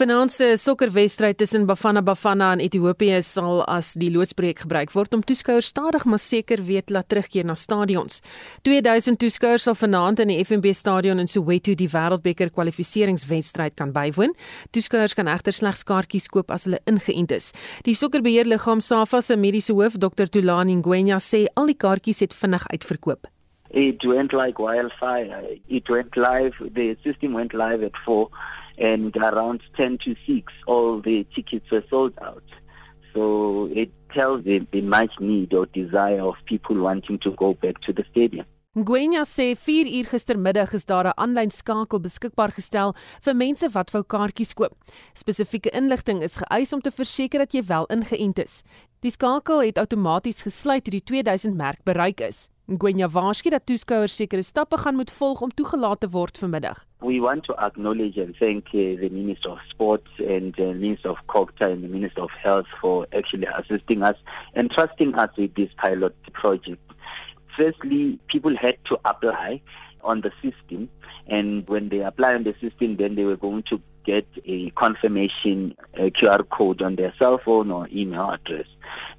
[0.00, 5.20] Vanaand se sokkerwedstryd tussen Bafana Bafana en Ethiopië sal as die loodspreek gebruik word om
[5.20, 8.22] toeskouers stadig maar seker weet laat terugkeer na stadions.
[8.64, 14.32] 2000 toeskouers sal vanaand in die FNB stadion in Soweto die Wêreldbeker kwalifikasiewedstryd kan bywoon.
[14.72, 17.50] Toeskouers kan egter slegs kaartjies koop as hulle ingeënt is.
[17.84, 22.64] Die sokkerbeheerliggaam SAFA se mediese hoof, Dr Tulani Ngwenya, sê al die kaartjies het vinnig
[22.72, 23.28] uitverkoop.
[23.68, 25.60] It went like wildfire.
[25.68, 26.56] It went live.
[26.72, 28.30] The system went live at 4
[28.80, 32.44] and around 10 to 6 all the tickets were sold out
[33.14, 37.80] so it tells the, the much need or desire of people wanting to go back
[37.82, 42.94] to the stadium Gwenya sê 4 uur gistermiddag is daar 'n aanlyn skakel beskikbaar gestel
[43.24, 44.78] vir mense wat wou kaartjies koop.
[45.12, 48.62] Spesifieke inligting is geëis om te verseker dat jy wel ingeënt is.
[49.00, 52.48] Die skakel het outomaties gesluit toe die 2000 merk bereik is.
[52.70, 56.84] Gwenya waarsku dat toeskouers sekere stappe gaan moet volg om toegelaat te word vanmiddag.
[57.02, 61.18] We want to acknowledge and thank uh, the Minister of Sports and the Minister of
[61.26, 64.14] Culture and the Minister of Health for actually assisting us
[64.54, 66.80] and trusting us with this pilot project.
[67.56, 69.60] Firstly, people had to apply
[70.04, 70.88] on the system
[71.26, 75.74] and when they apply on the system then they were going to get a confirmation
[75.94, 78.66] a QR code on their cell phone or email address.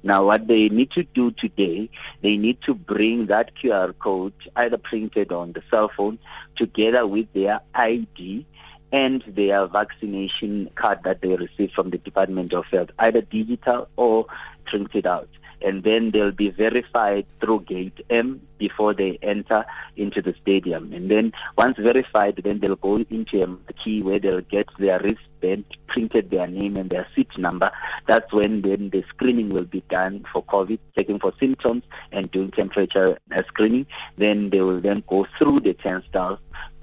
[0.02, 1.88] Now, what they need to do today,
[2.22, 6.18] they need to bring that QR code either printed on the cell phone
[6.56, 8.44] together with their ID
[8.90, 14.26] and their vaccination card that they received from the Department of Health, either digital or
[14.66, 15.28] printed out
[15.64, 19.64] and then they'll be verified through gate M before they enter
[19.96, 20.92] into the stadium.
[20.92, 25.64] And then once verified, then they'll go into a key where they'll get their wristband,
[25.88, 27.70] printed their name and their seat number.
[28.06, 32.50] That's when then the screening will be done for COVID, checking for symptoms and doing
[32.50, 33.86] temperature uh, screening.
[34.16, 36.38] Then they will then go through the turnstiles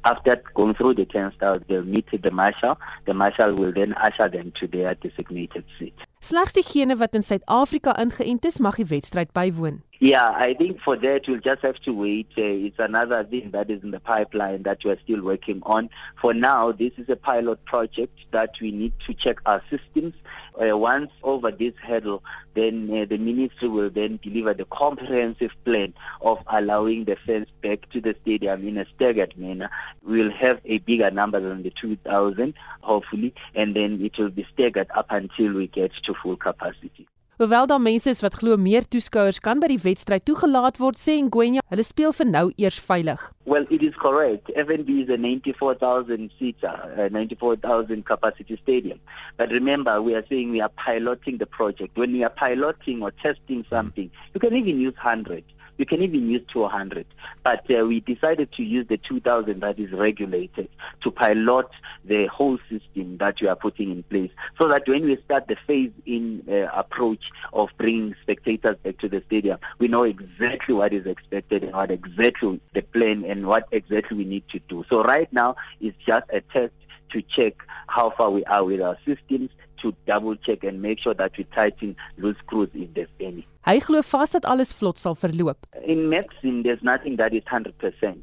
[0.05, 2.79] after going through the turnstile, they'll meet the marshal.
[3.05, 5.95] The marshal will then usher them to their designated seat.
[6.21, 9.79] Slegs diegene wat in Suid-Afrika ingeënt is, mag die wedstryd bywoon.
[10.01, 12.27] Yeah, I think for that we'll just have to wait.
[12.37, 15.89] Uh, it's another thing that is in the pipeline that we're still working on.
[16.21, 20.13] For now, this is a pilot project that we need to check our systems.
[20.59, 25.93] Uh, once over this hurdle, then uh, the ministry will then deliver the comprehensive plan
[26.21, 29.69] of allowing the fans back to the stadium in a staggered manner.
[30.03, 34.87] We'll have a bigger number than the 2,000, hopefully, and then it will be staggered
[34.95, 37.05] up until we get to full capacity.
[37.39, 41.13] Hoewel daar mense is wat glo meer toeskouers kan by die wedstryd toegelaat word, sê
[41.23, 43.21] Ngwenya, hulle speel vir nou eers veilig.
[43.47, 44.51] Well, it is correct.
[44.59, 48.99] FNB is a 94,000 seater, a 94,000 capacity stadium.
[49.37, 51.95] But remember, we are saying we are piloting the project.
[51.95, 55.47] When we are piloting or testing something, you can even use 100.
[55.79, 57.05] You can even use 200.
[57.43, 60.67] But uh, we decided to use the 2000 that is regulated
[61.01, 61.67] to pilot
[62.03, 65.55] the whole system that we are putting in place so that when we start the
[65.65, 67.23] phase in uh, approach
[67.53, 71.91] of bringing spectators back to the stadium, we know exactly what is expected and what
[71.91, 74.83] exactly the plan and what exactly we need to do.
[74.89, 76.73] So right now it's just a test
[77.11, 77.53] to check
[77.87, 79.49] how far we are with our systems
[79.81, 83.47] to double check and make sure that we tighten loose screws if there's any.
[83.65, 85.57] Hy glo vas dat alles vlot sal verloop.
[85.85, 88.21] In medicine there's nothing that is 100%.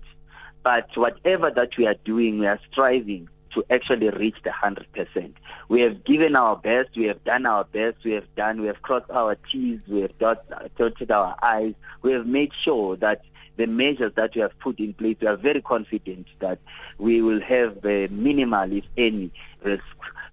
[0.63, 5.33] But whatever that we are doing, we are striving to actually reach the 100%.
[5.69, 8.83] We have given our best, we have done our best, we have done, we have
[8.83, 10.45] crossed our T's, we have dot,
[10.77, 13.23] dotted our I's, we have made sure that
[13.57, 16.59] the measures that we have put in place, we are very confident that
[16.99, 19.31] we will have a minimal, if any,
[19.63, 19.85] risk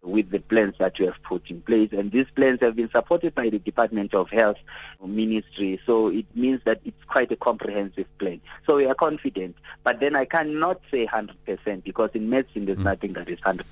[0.01, 1.89] with the plans that we have put in place.
[1.93, 4.57] And these plans have been supported by the Department of Health
[5.03, 5.79] Ministry.
[5.85, 8.41] So it means that it's quite a comprehensive plan.
[8.67, 9.55] So we are confident.
[9.83, 12.83] But then I cannot say 100% because in medicine there's mm.
[12.83, 13.63] nothing that is 100%.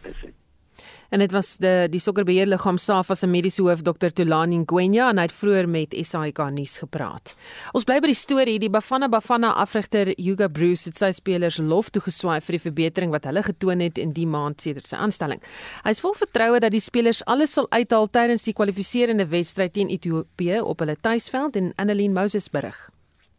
[1.12, 5.26] En dit was die die sokkerbeheerliggaam SAFA se mediese hoof Dr Tulani Ngwenya en hy
[5.28, 7.34] het vroeër met SAK nuus gepraat.
[7.76, 11.90] Ons bly by die storie, die Bafana Bafana afrigter Hugo Bruce het sy spelers lof
[11.92, 15.44] toegeswaai vir die verbetering wat hulle getoon het in die maand sedert sy aanstelling.
[15.84, 19.92] Hy is vol vertroue dat die spelers alles sal uithaal tydens die kwalifiserende wedstryd teen
[19.92, 22.88] Ethiopië op hulle tuisveld en Annelien Moses berig.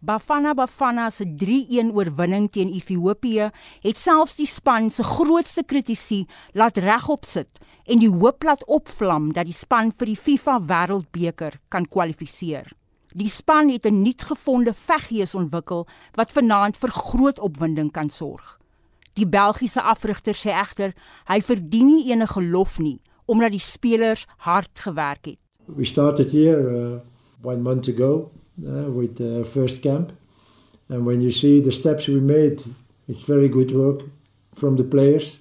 [0.04, 3.52] Bafana Bafana se 3-1 oorwinning teen Ethiopië
[3.84, 6.24] het selfs die span se grootste kritisie
[6.58, 11.60] laat regop sit en die hoop laat opvlam dat die span vir die FIFA Wêreldbeker
[11.70, 12.66] kan kwalifiseer.
[13.14, 15.86] Die span het 'n nuutgevonde veggees ontwikkel
[16.18, 18.58] wat vanaand vir groot opwinding kan sorg.
[19.14, 20.94] Die Belgiese afrigter sê egter
[21.30, 25.38] hy verdien nie enige lof nie omdat die spelers hard gewerk het.
[25.66, 27.00] We started here uh,
[27.42, 30.12] one month ago with the first camp.
[30.88, 32.62] And when you see the steps we made,
[33.08, 34.02] it's very good work
[34.54, 35.38] from the players.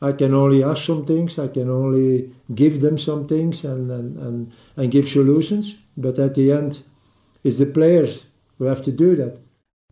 [0.00, 4.18] I can only ask some things, I can only give them some things and, and,
[4.18, 5.76] and, and give solutions.
[5.96, 6.82] But at the end,
[7.42, 8.26] it's the players
[8.58, 9.40] who have to do that.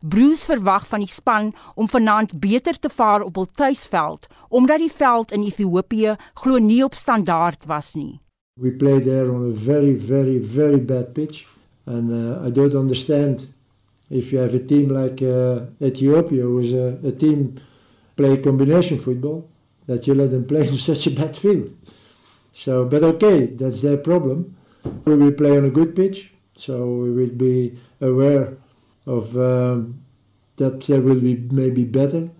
[0.06, 4.92] Bruce verwag van die span om vanaand beter te vaar op hul tuisveld omdat die
[4.92, 8.20] veld in Ethiopië glo nie op standaard was nie.
[8.60, 11.46] We played there on a very very very bad pitch.
[11.86, 13.48] And uh, I don't understand
[14.10, 17.60] if you have a team like uh, Ethiopia, who is a, a team
[18.16, 19.48] play combination football,
[19.86, 21.76] that you let them play in such a bad field.
[22.52, 24.56] So, but okay, that's their problem.
[25.04, 28.56] We will play on a good pitch, so we will be aware
[29.06, 30.00] of um,
[30.56, 32.30] that there will be maybe better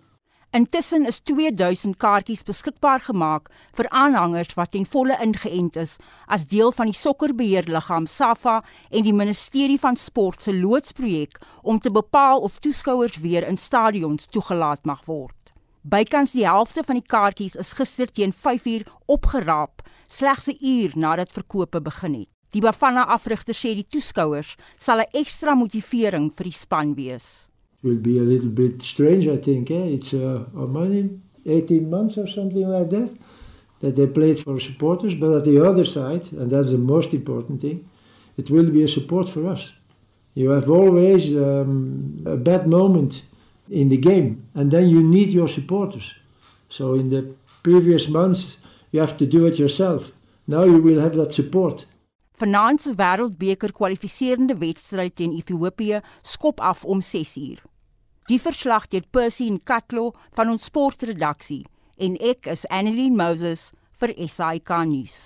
[0.54, 5.94] Intussen is 2000 kaartjies beskikbaar gemaak vir aanhangers wat ten volle ingeënt is
[6.36, 8.60] as deel van die sokkerbeheerliggaam SAFA
[8.94, 14.28] en die Ministerie van Sport se loodsprojek om te bepaal of toeskouers weer in stadions
[14.30, 15.50] toegelaat mag word.
[15.82, 21.34] Bykans die helfte van die kaartjies is gister teen 5uur opgeraap, slegs 'n uur nadat
[21.34, 22.30] verkope begin het.
[22.50, 27.48] Die Bafana afrigter sê die toeskouers sal 'n ekstra motivering vir die span wees.
[27.84, 29.70] Will be a little bit strange, I think.
[29.70, 29.86] Eh?
[29.96, 31.20] It's uh, how many?
[31.46, 33.10] 18 months or something like that
[33.80, 35.14] that they played for supporters.
[35.14, 37.88] But at the other side, and that's the most important thing,
[38.36, 39.72] it will be a support for us.
[40.34, 43.22] You have always um, a bad moment
[43.70, 46.14] in the game, and then you need your supporters.
[46.68, 48.56] So in the previous months,
[48.90, 50.10] you have to do it yourself.
[50.46, 51.86] Now you will have that support.
[52.38, 57.73] Vanaand se Wêreldbeker kwalifiserende wedstryd teen Ethiopië skop af om 6uur.
[58.24, 61.66] Die verslag deur Percy en Katlo van ons sportredaksie
[62.00, 63.66] en ek is Annelien Moses
[64.00, 65.18] vir SAK nuus.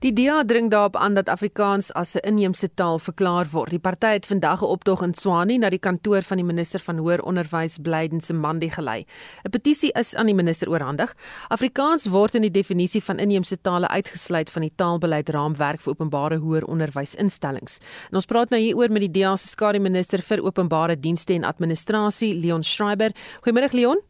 [0.00, 3.70] Die DA dring daarop aan dat Afrikaans as 'n inheemse taal verklaar word.
[3.70, 6.96] Die party het vandag 'n optog in Swani na die kantoor van die minister van
[6.96, 9.04] hoër onderwys Blyden se Mandi gelei.
[9.44, 11.14] 'n Petisie is aan die minister oorhandig.
[11.48, 16.36] Afrikaans word in die definisie van inheemse tale uitgesluit van die taalbeleid raamwerk vir openbare
[16.36, 17.78] hoër onderwysinstellings.
[18.10, 21.44] En ons praat nou hieroor met die DA se skare minister vir openbare dienste en
[21.44, 23.10] administrasie, Leon Schreiber.
[23.42, 24.00] Goeiemôre Leon.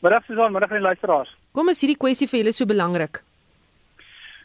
[0.00, 1.36] Middag Susan, middag aan die luisteraars.
[1.52, 3.24] Kom is hierdie kwessie vir julle so belangrik?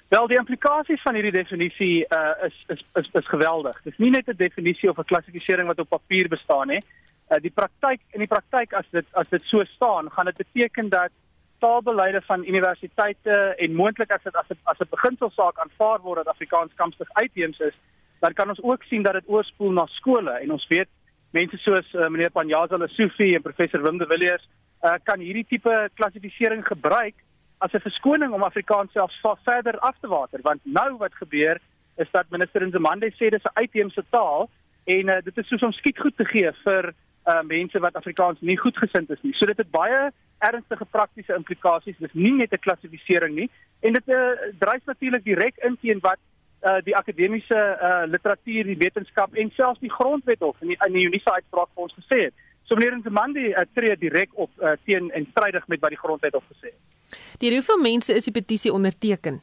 [0.10, 3.76] Wel die implikasies van hierdie definisie uh, is, is is is geweldig.
[3.84, 6.82] Dit is nie net 'n definisie of 'n klassifisering wat op papier bestaan nie.
[7.30, 10.90] Uh, die praktyk in die praktyk as dit as dit so staan, gaan dit beteken
[10.90, 11.12] dat
[11.60, 16.34] taalbeleide van universiteite en moontlik as dit as dit as 'n beginselsaak aanvaar word dat
[16.34, 17.76] Afrikaans kampstig uitheems is,
[18.20, 20.90] dan kan ons ook sien dat dit oorspoel na skole en ons weet
[21.32, 24.50] mense soos uh, meneer Panjaza Lesofie en professor Wim de Villiers
[24.84, 27.16] uh, kan hierdie tipe klassifisering gebruik
[27.60, 31.60] as 'n verskoning om Afrikaans selfs verder af te water want nou wat gebeur
[31.96, 34.50] is dat minister Nzimande sê dis 'n uitheemse taal
[34.84, 36.94] en uh, dit is soos om skietgoed te gee vir
[37.28, 39.34] uh, mense wat Afrikaans nie goed gesind is nie.
[39.34, 41.98] So dit het baie ernstige praktiese implikasies.
[41.98, 43.50] Dis nie net 'n klassifisering nie
[43.80, 46.20] en dit uh, dryf natuurlik direk in teen wat
[46.64, 51.08] uh, die akademiese uh, literatuur, die wetenskap en selfs die grondwet of in die, die
[51.08, 52.34] Unisa uitspraak vir ons gesê het.
[52.70, 56.36] So meneer Nzimande uh, tree direk op uh, teen en strydig met wat die grondwet
[56.38, 57.18] of gesê het.
[57.42, 59.40] Deur hoeveel mense is die petisie onderteken?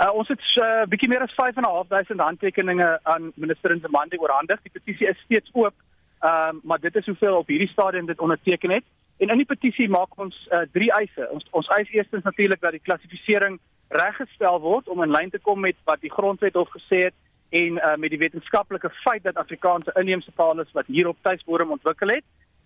[0.00, 4.62] Uh, ons het 'n uh, bietjie meer as 5.500 handtekeninge aan minister Nzimande oorhandig.
[4.62, 5.74] Die petisie is steeds oop.
[6.22, 8.84] Uh, maar dit is hoeveel op hierdie stadium dit onderteken het.
[9.16, 11.28] En in die petisie maak ons uh, drie eise.
[11.30, 15.60] Ons ons eis eerstens natuurlik dat die klassifisering reggestel word om in lyn te kom
[15.60, 17.14] met wat die grondwet hof gesê het
[17.48, 21.16] en uh, met die wetenskaplike feit dat Afrikaans 'n inheemse taal is wat hier op
[21.22, 22.24] tuisbodem ontwikkel het.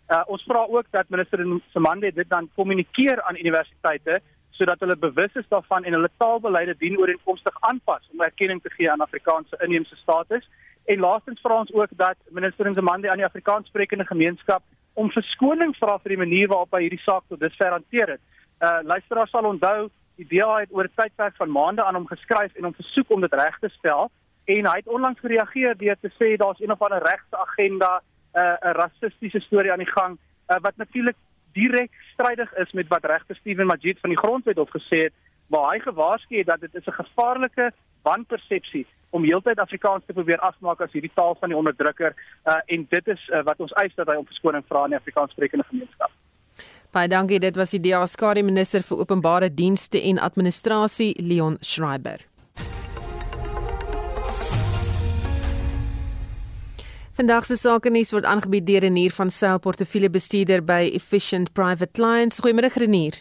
[0.08, 4.20] Uh, ons vra ook dat minister Semande dit dan kommunikeer aan universiteite
[4.50, 8.90] sodat hulle bewus is daarvan en hulle taalbeleide dien ooreenkomstig aanpas om erkenning te gee
[8.90, 10.48] aan Afrikaanse inheemse status.
[10.84, 14.62] En laastens vra ons ook dat minister Semande aan die Afrikaanssprekende gemeenskap
[14.92, 18.22] om verskoning vra vir die manier waarop hy hierdie saak tot dusver hanteer het.
[18.60, 19.88] Uh luisteraars sal onthou
[20.20, 23.20] die DA het oor 'n tydperk van maande aan hom geskryf en hom versoek om
[23.20, 24.10] dit reg te stel
[24.50, 28.02] en hy het onlangs gereageer deur te sê daar's een of ander regse agenda,
[28.34, 31.16] uh, 'n rassistiese storie aan die gang uh, wat natuurlik
[31.52, 35.14] direk strydig is met wat regter Steven Majid van die grondwet hof gesê het
[35.46, 37.72] waar hy gewaarsku het dat dit is 'n gevaarlike
[38.02, 42.86] wanpersepsie om heeltyd Afrikaans te probeer afmaak as hierdie taal van die onderdrukker uh, en
[42.88, 46.10] dit is uh, wat ons eis dat hy om verskoning vra in die Afrikaanssprekende gemeenskap.
[46.90, 52.29] Baie dankie, dit was die DA skare minister vir openbare dienste en administrasie Leon Schreiber.
[57.20, 62.38] Vandag se sake nuus word aangebied deur Renier van Sail portefeuljebestuurder by Efficient Private Clients.
[62.40, 63.18] Goeiemôre Renier.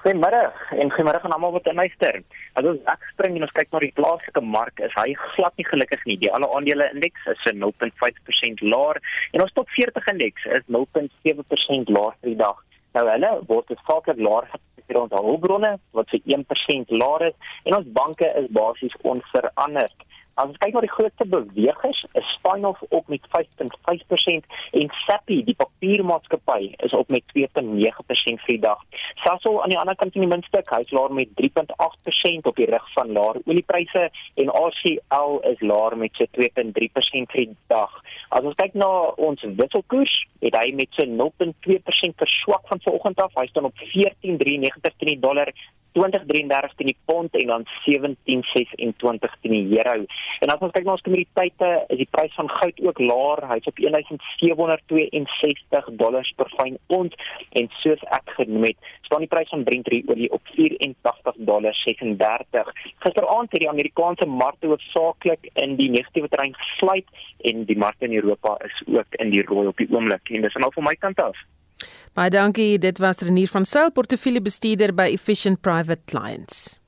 [0.00, 0.40] Goeiemôre
[0.82, 2.18] en goeiemôre aan almal wat luister.
[2.58, 5.66] As ons ek spring en ons kyk na die plaaslike mark, is hy glad nie
[5.68, 6.16] gelukkig nie.
[6.24, 8.98] Die alle aandele indeks is 'n 0.5% laer
[9.30, 12.58] en ons top 40 indeks is 0.7% laer vir die dag.
[12.98, 14.50] Nou hulle word geskakel laer
[14.88, 20.02] vir ons hulpbronne wat vir 1% laer is en ons banke is basies onveranderd.
[20.34, 24.48] As ons kyk na die grootste bewegers, is Spinoff op met 5.5%
[24.80, 28.82] en Sappi, die papiermaatskappy, is op met 2.9% vir die dag.
[29.22, 32.88] Sasol aan die ander kant in die minste, hy's laer met 3.8% op die rig
[32.96, 34.08] van laer oliepryse
[34.42, 37.94] en RCL is laer met so 2.3% vir die dag.
[38.34, 38.90] As ons kyk na
[39.22, 43.38] ons wisselkoers, het hy met so 0.2% verswak van vanoggend af.
[43.38, 45.54] Hy staan op 14.93 teen die dollar
[45.94, 49.96] 2033 teen die pond en dan 1726 teen die euro.
[50.40, 53.38] En as ons kyk na ons kommoditeite, is die prys van goud ook laer.
[53.52, 57.12] Hy's op 1762 dollars per fyn ons
[57.60, 62.64] en soos ek genoem het, staan die prys van Brent olie op 84 dollars 36.
[63.06, 67.08] Gisteraand het die Amerikaanse markte hoofsaaklik in die negatiewe terrein gesluit
[67.50, 70.30] en die markte in Europa is ook in die rooi op die oomblik.
[70.30, 71.36] En dis nou van my kant af.
[72.14, 72.78] Baie dankie.
[72.78, 76.78] Dit was Renier van Sail, portefeuljebestuurder by Efficient Private Clients.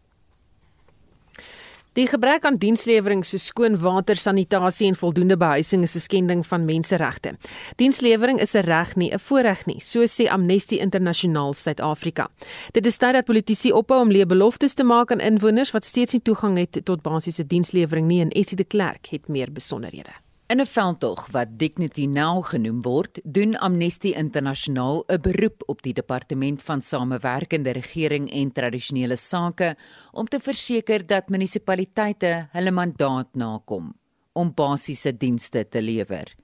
[1.97, 6.65] Die gebrek aan dienslewering so skoon water, sanitasie en voldoende behuising is 'n skending van
[6.65, 7.35] menseregte.
[7.77, 12.29] Dienslewering is 'n reg nie, 'n voorreg nie, so sê Amnesty Internasionaal Suid-Afrika.
[12.73, 16.13] Dit is tyd dat politici ophou om leë beloftes te maak aan inwoners wat steeds
[16.13, 20.26] nie toegang het tot basiese dienslewering nie en Essie de Klerk het meer besonderhede.
[20.47, 25.93] In 'n veldtog wat Dignity Now genoem word, doen Amnesty Internasionaal 'n beroep op die
[25.93, 29.77] Departement van Samewerkende Regering en Tradisionele Sake
[30.13, 33.95] om te verseker dat munisipaliteite hulle mandaat nakom
[34.33, 36.35] om basiese dienste te lewer.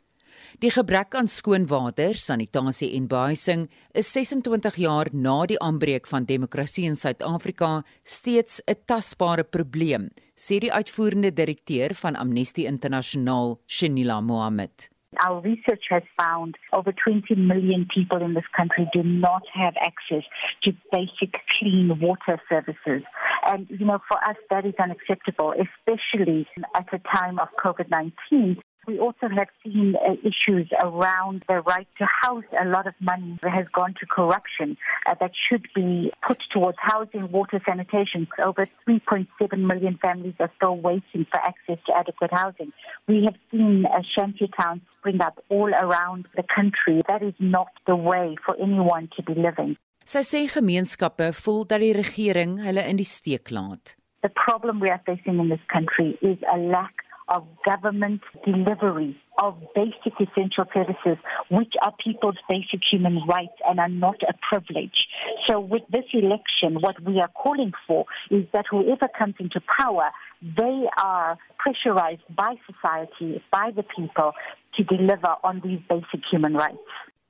[0.59, 6.24] Die gebrek aan skoon water, sanitasie en behuising is 26 jaar na die aanbreek van
[6.24, 10.11] demokrasie in Suid-Afrika steeds 'n tasbare probleem,
[10.43, 14.88] sê die uitvoerende direkteur van Amnesty Internasionaal, Shenila Mohammed.
[15.26, 20.24] Our research has found over 20 million people in this country do not have access
[20.62, 23.03] to basic clean water services.
[23.45, 28.57] And, you know, for us, that is unacceptable, especially at a time of COVID 19
[28.87, 32.45] We also have seen uh, issues around the right to house.
[32.61, 34.76] A lot of money has gone to corruption
[35.07, 38.26] uh, that should be put towards housing, water, sanitation.
[38.43, 39.26] Over 3.7
[39.59, 42.72] million families are still waiting for access to adequate housing.
[43.07, 47.03] We have seen uh, shanty towns spring up all around the country.
[47.07, 49.76] That is not the way for anyone to be living.
[50.03, 53.95] Sy sê gemeenskappe voel dat die regering hulle in die steek laat.
[54.26, 59.57] The problem we are facing in this country is a lack of government delivery of
[59.74, 61.16] basic essential services,
[61.51, 65.09] which are people's basic human rights and are not a privilege.
[65.49, 70.11] So, with this election, what we are calling for is that whoever comes into power,
[70.43, 74.33] they are pressurized by society, by the people,
[74.76, 76.78] to deliver on these basic human rights.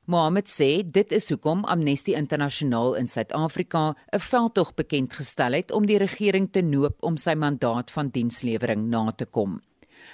[0.05, 5.86] Mohammed sê dit is hoekom Amnesty Internasionaal in Suid-Afrika 'n veldtog bekend gestel het om
[5.86, 9.61] die regering te noop om sy mandaat van dienslewering na te kom.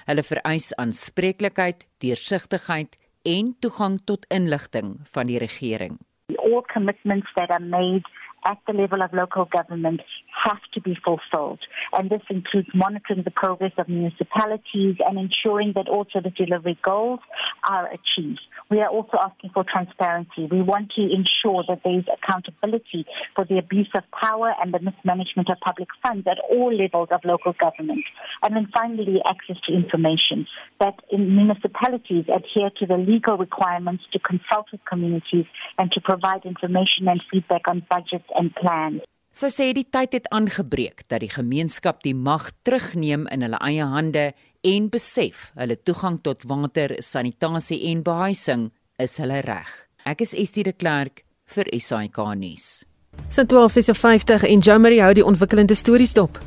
[0.08, 2.94] Hulle vereis aanspreeklikheid, deursigtigheid
[3.28, 5.98] en toegang tot inligting van die regering.
[6.40, 8.08] All commitments that are made
[8.44, 10.00] at the level of local government
[10.44, 11.60] have to be fulfilled.
[11.92, 17.20] And this includes monitoring the progress of municipalities and ensuring that also the delivery goals
[17.68, 18.40] are achieved.
[18.70, 20.46] We are also asking for transparency.
[20.50, 24.80] We want to ensure that there is accountability for the abuse of power and the
[24.80, 28.04] mismanagement of public funds at all levels of local government.
[28.42, 30.46] And then finally, access to information.
[30.80, 35.46] That municipalities adhere to the legal requirements to consult with communities
[35.78, 39.04] and to provide information and feedback on budgets and plans.
[39.38, 43.84] Sy sê die tyd het aangebreek dat die gemeenskap die mag terugneem in hulle eie
[43.86, 44.32] hande
[44.66, 49.70] en besef hulle toegang tot water, sanitasie en behuising is hulle reg.
[50.08, 51.22] Ek is Estie de Klerk
[51.54, 52.87] vir SAK nuus.
[53.28, 56.38] Sin 1256 en Jamari hou die ontwikkelende stories dop.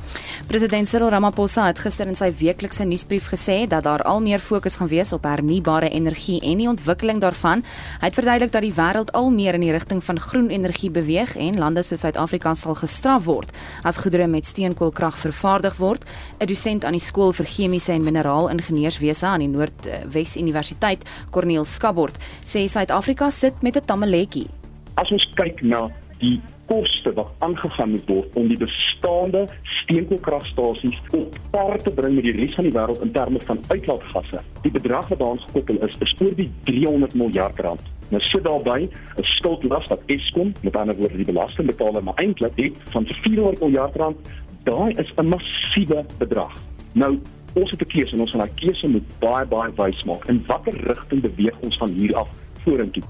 [0.49, 4.79] President Cyril Ramaphosa het gister in sy weeklikse nuusbrief gesê dat daar al meer fokus
[4.79, 7.61] gaan wees op hernubare energie en die ontwikkeling daarvan.
[8.01, 11.35] Hy het verduidelik dat die wêreld al meer in die rigting van groen energie beweeg
[11.37, 13.53] en lande soos Suid-Afrika sal gestraf word
[13.85, 16.03] as goedere met steenkoolkrag vervaardig word.
[16.39, 22.17] 'n Dosent aan die skool vir chemiese en mineraalingenieurswese aan die Noordwes Universiteit, Corneel Skabord,
[22.43, 24.47] sê Suid-Afrika sit met 'n tammeletjie.
[24.95, 26.41] As ons kyk na die
[26.71, 32.35] koste wat aangegaan moet word om die bestaande steenkoolkragstasies op par te bring met die
[32.37, 34.43] res van die wêreld in terme van uitlaatgasse.
[34.63, 37.83] Die bedrag wat daaraan gekoppel is, is oor die 300 miljard rand.
[38.13, 42.75] Nou sit daarbey 'n skuldlas wat Eskom, met ander woorde die belastingbetaler, maar eintlik het
[42.95, 44.17] van 400 miljard rand.
[44.63, 46.53] Daai is 'n massiewe bedrag.
[46.93, 47.19] Nou
[47.53, 50.27] ons het 'n keuse en ons gaan daai keuse moet baie baie wys maak.
[50.27, 52.29] In watter rigting beweeg ons van hier af
[52.63, 53.03] vorentoe?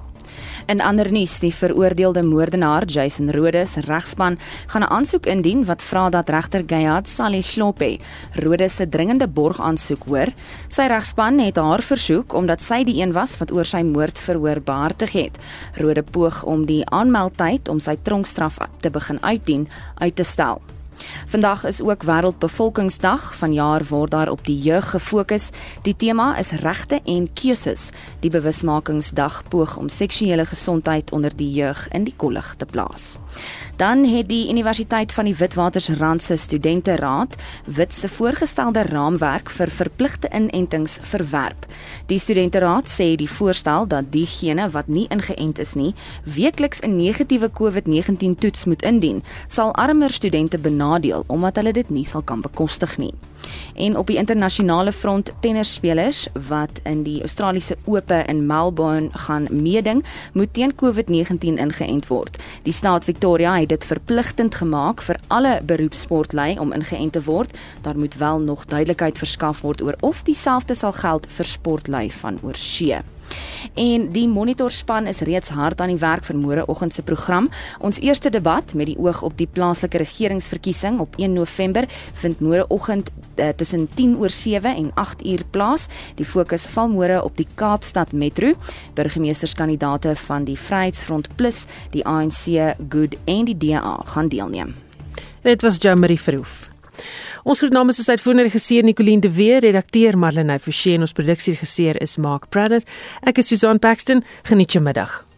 [0.72, 4.38] In ander nuus, die veroordeelde moordenaar Jason Rhodes regspan
[4.72, 8.00] gaan 'n aansoek indien wat vra dat regter Gayad Salih Klope
[8.34, 10.28] Rhodes se dringende borgaansoek hoor.
[10.68, 14.62] Sy regspan het haar versoek omdat sy die een was wat oor sy moord verhoor
[14.62, 15.38] behartig het.
[15.74, 19.68] Rhodes poog om die aanmeldtyd om sy tronkstraf te begin uitdien
[19.98, 20.62] uit te stel.
[21.32, 23.36] Vandag is ook wêreldbevolkingsdag.
[23.36, 25.50] Vanjaar word daar op die jeug gefokus.
[25.82, 27.90] Die tema is regte en keuses.
[28.20, 33.16] Die bewusmakingsdag poog om seksuele gesondheid onder die jeug in die kollig te plaas.
[33.78, 37.36] Dan het die Universiteit van die Witwatersrand se studenteraad
[37.66, 41.66] wit se voorgestelde raamwerk vir verpligte inentings verwerp.
[42.06, 45.94] Die studenteraad sê die voorstel dat diegene wat nie ingeënt is nie,
[46.24, 50.91] weekliks 'n negatiewe COVID-19 toets moet indien, sal armer studente benadeel
[51.28, 53.14] omdat hulle dit nie sal kan bekostig nie.
[53.76, 60.04] En op die internasionale front tennisspelers wat in die Australiese Ope in Melbourne gaan meeding,
[60.34, 62.38] moet teen COVID-19 ingeënt word.
[62.64, 67.58] Die staat Victoria het dit verpligtend gemaak vir alle beroepssportlei om ingeënt te word.
[67.82, 72.40] Daar moet wel nog duidelikheid verskaf word oor of dieselfde sal geld vir sportlei van
[72.44, 73.02] oorsee.
[73.74, 77.50] En die monitorspan is reeds hard aan die werk vir môreoggend se program.
[77.80, 83.12] Ons eerste debat met die oog op die plaaslike regeringsverkiesing op 1 November vind môreoggend
[83.12, 85.88] uh, tussen 10 oor 7 en 8 uur plaas.
[86.16, 88.54] Die fokus val môre op die Kaapstad Metro.
[88.96, 94.76] Burgemeesterskandidaate van die Vryheidsfront Plus, die ANC Good en die DA gaan deelneem.
[95.42, 96.70] Dit was Jamie Verhoef.
[97.44, 102.02] Ons groet namens ons uitvoerende regisseur Nicoline de Weer, redakteur Marlene Forsie en ons produksieregisseur
[102.02, 102.86] is Mark Pradder.
[103.26, 104.22] Ek is Susan Paxton.
[104.46, 105.31] Geniet jou middag.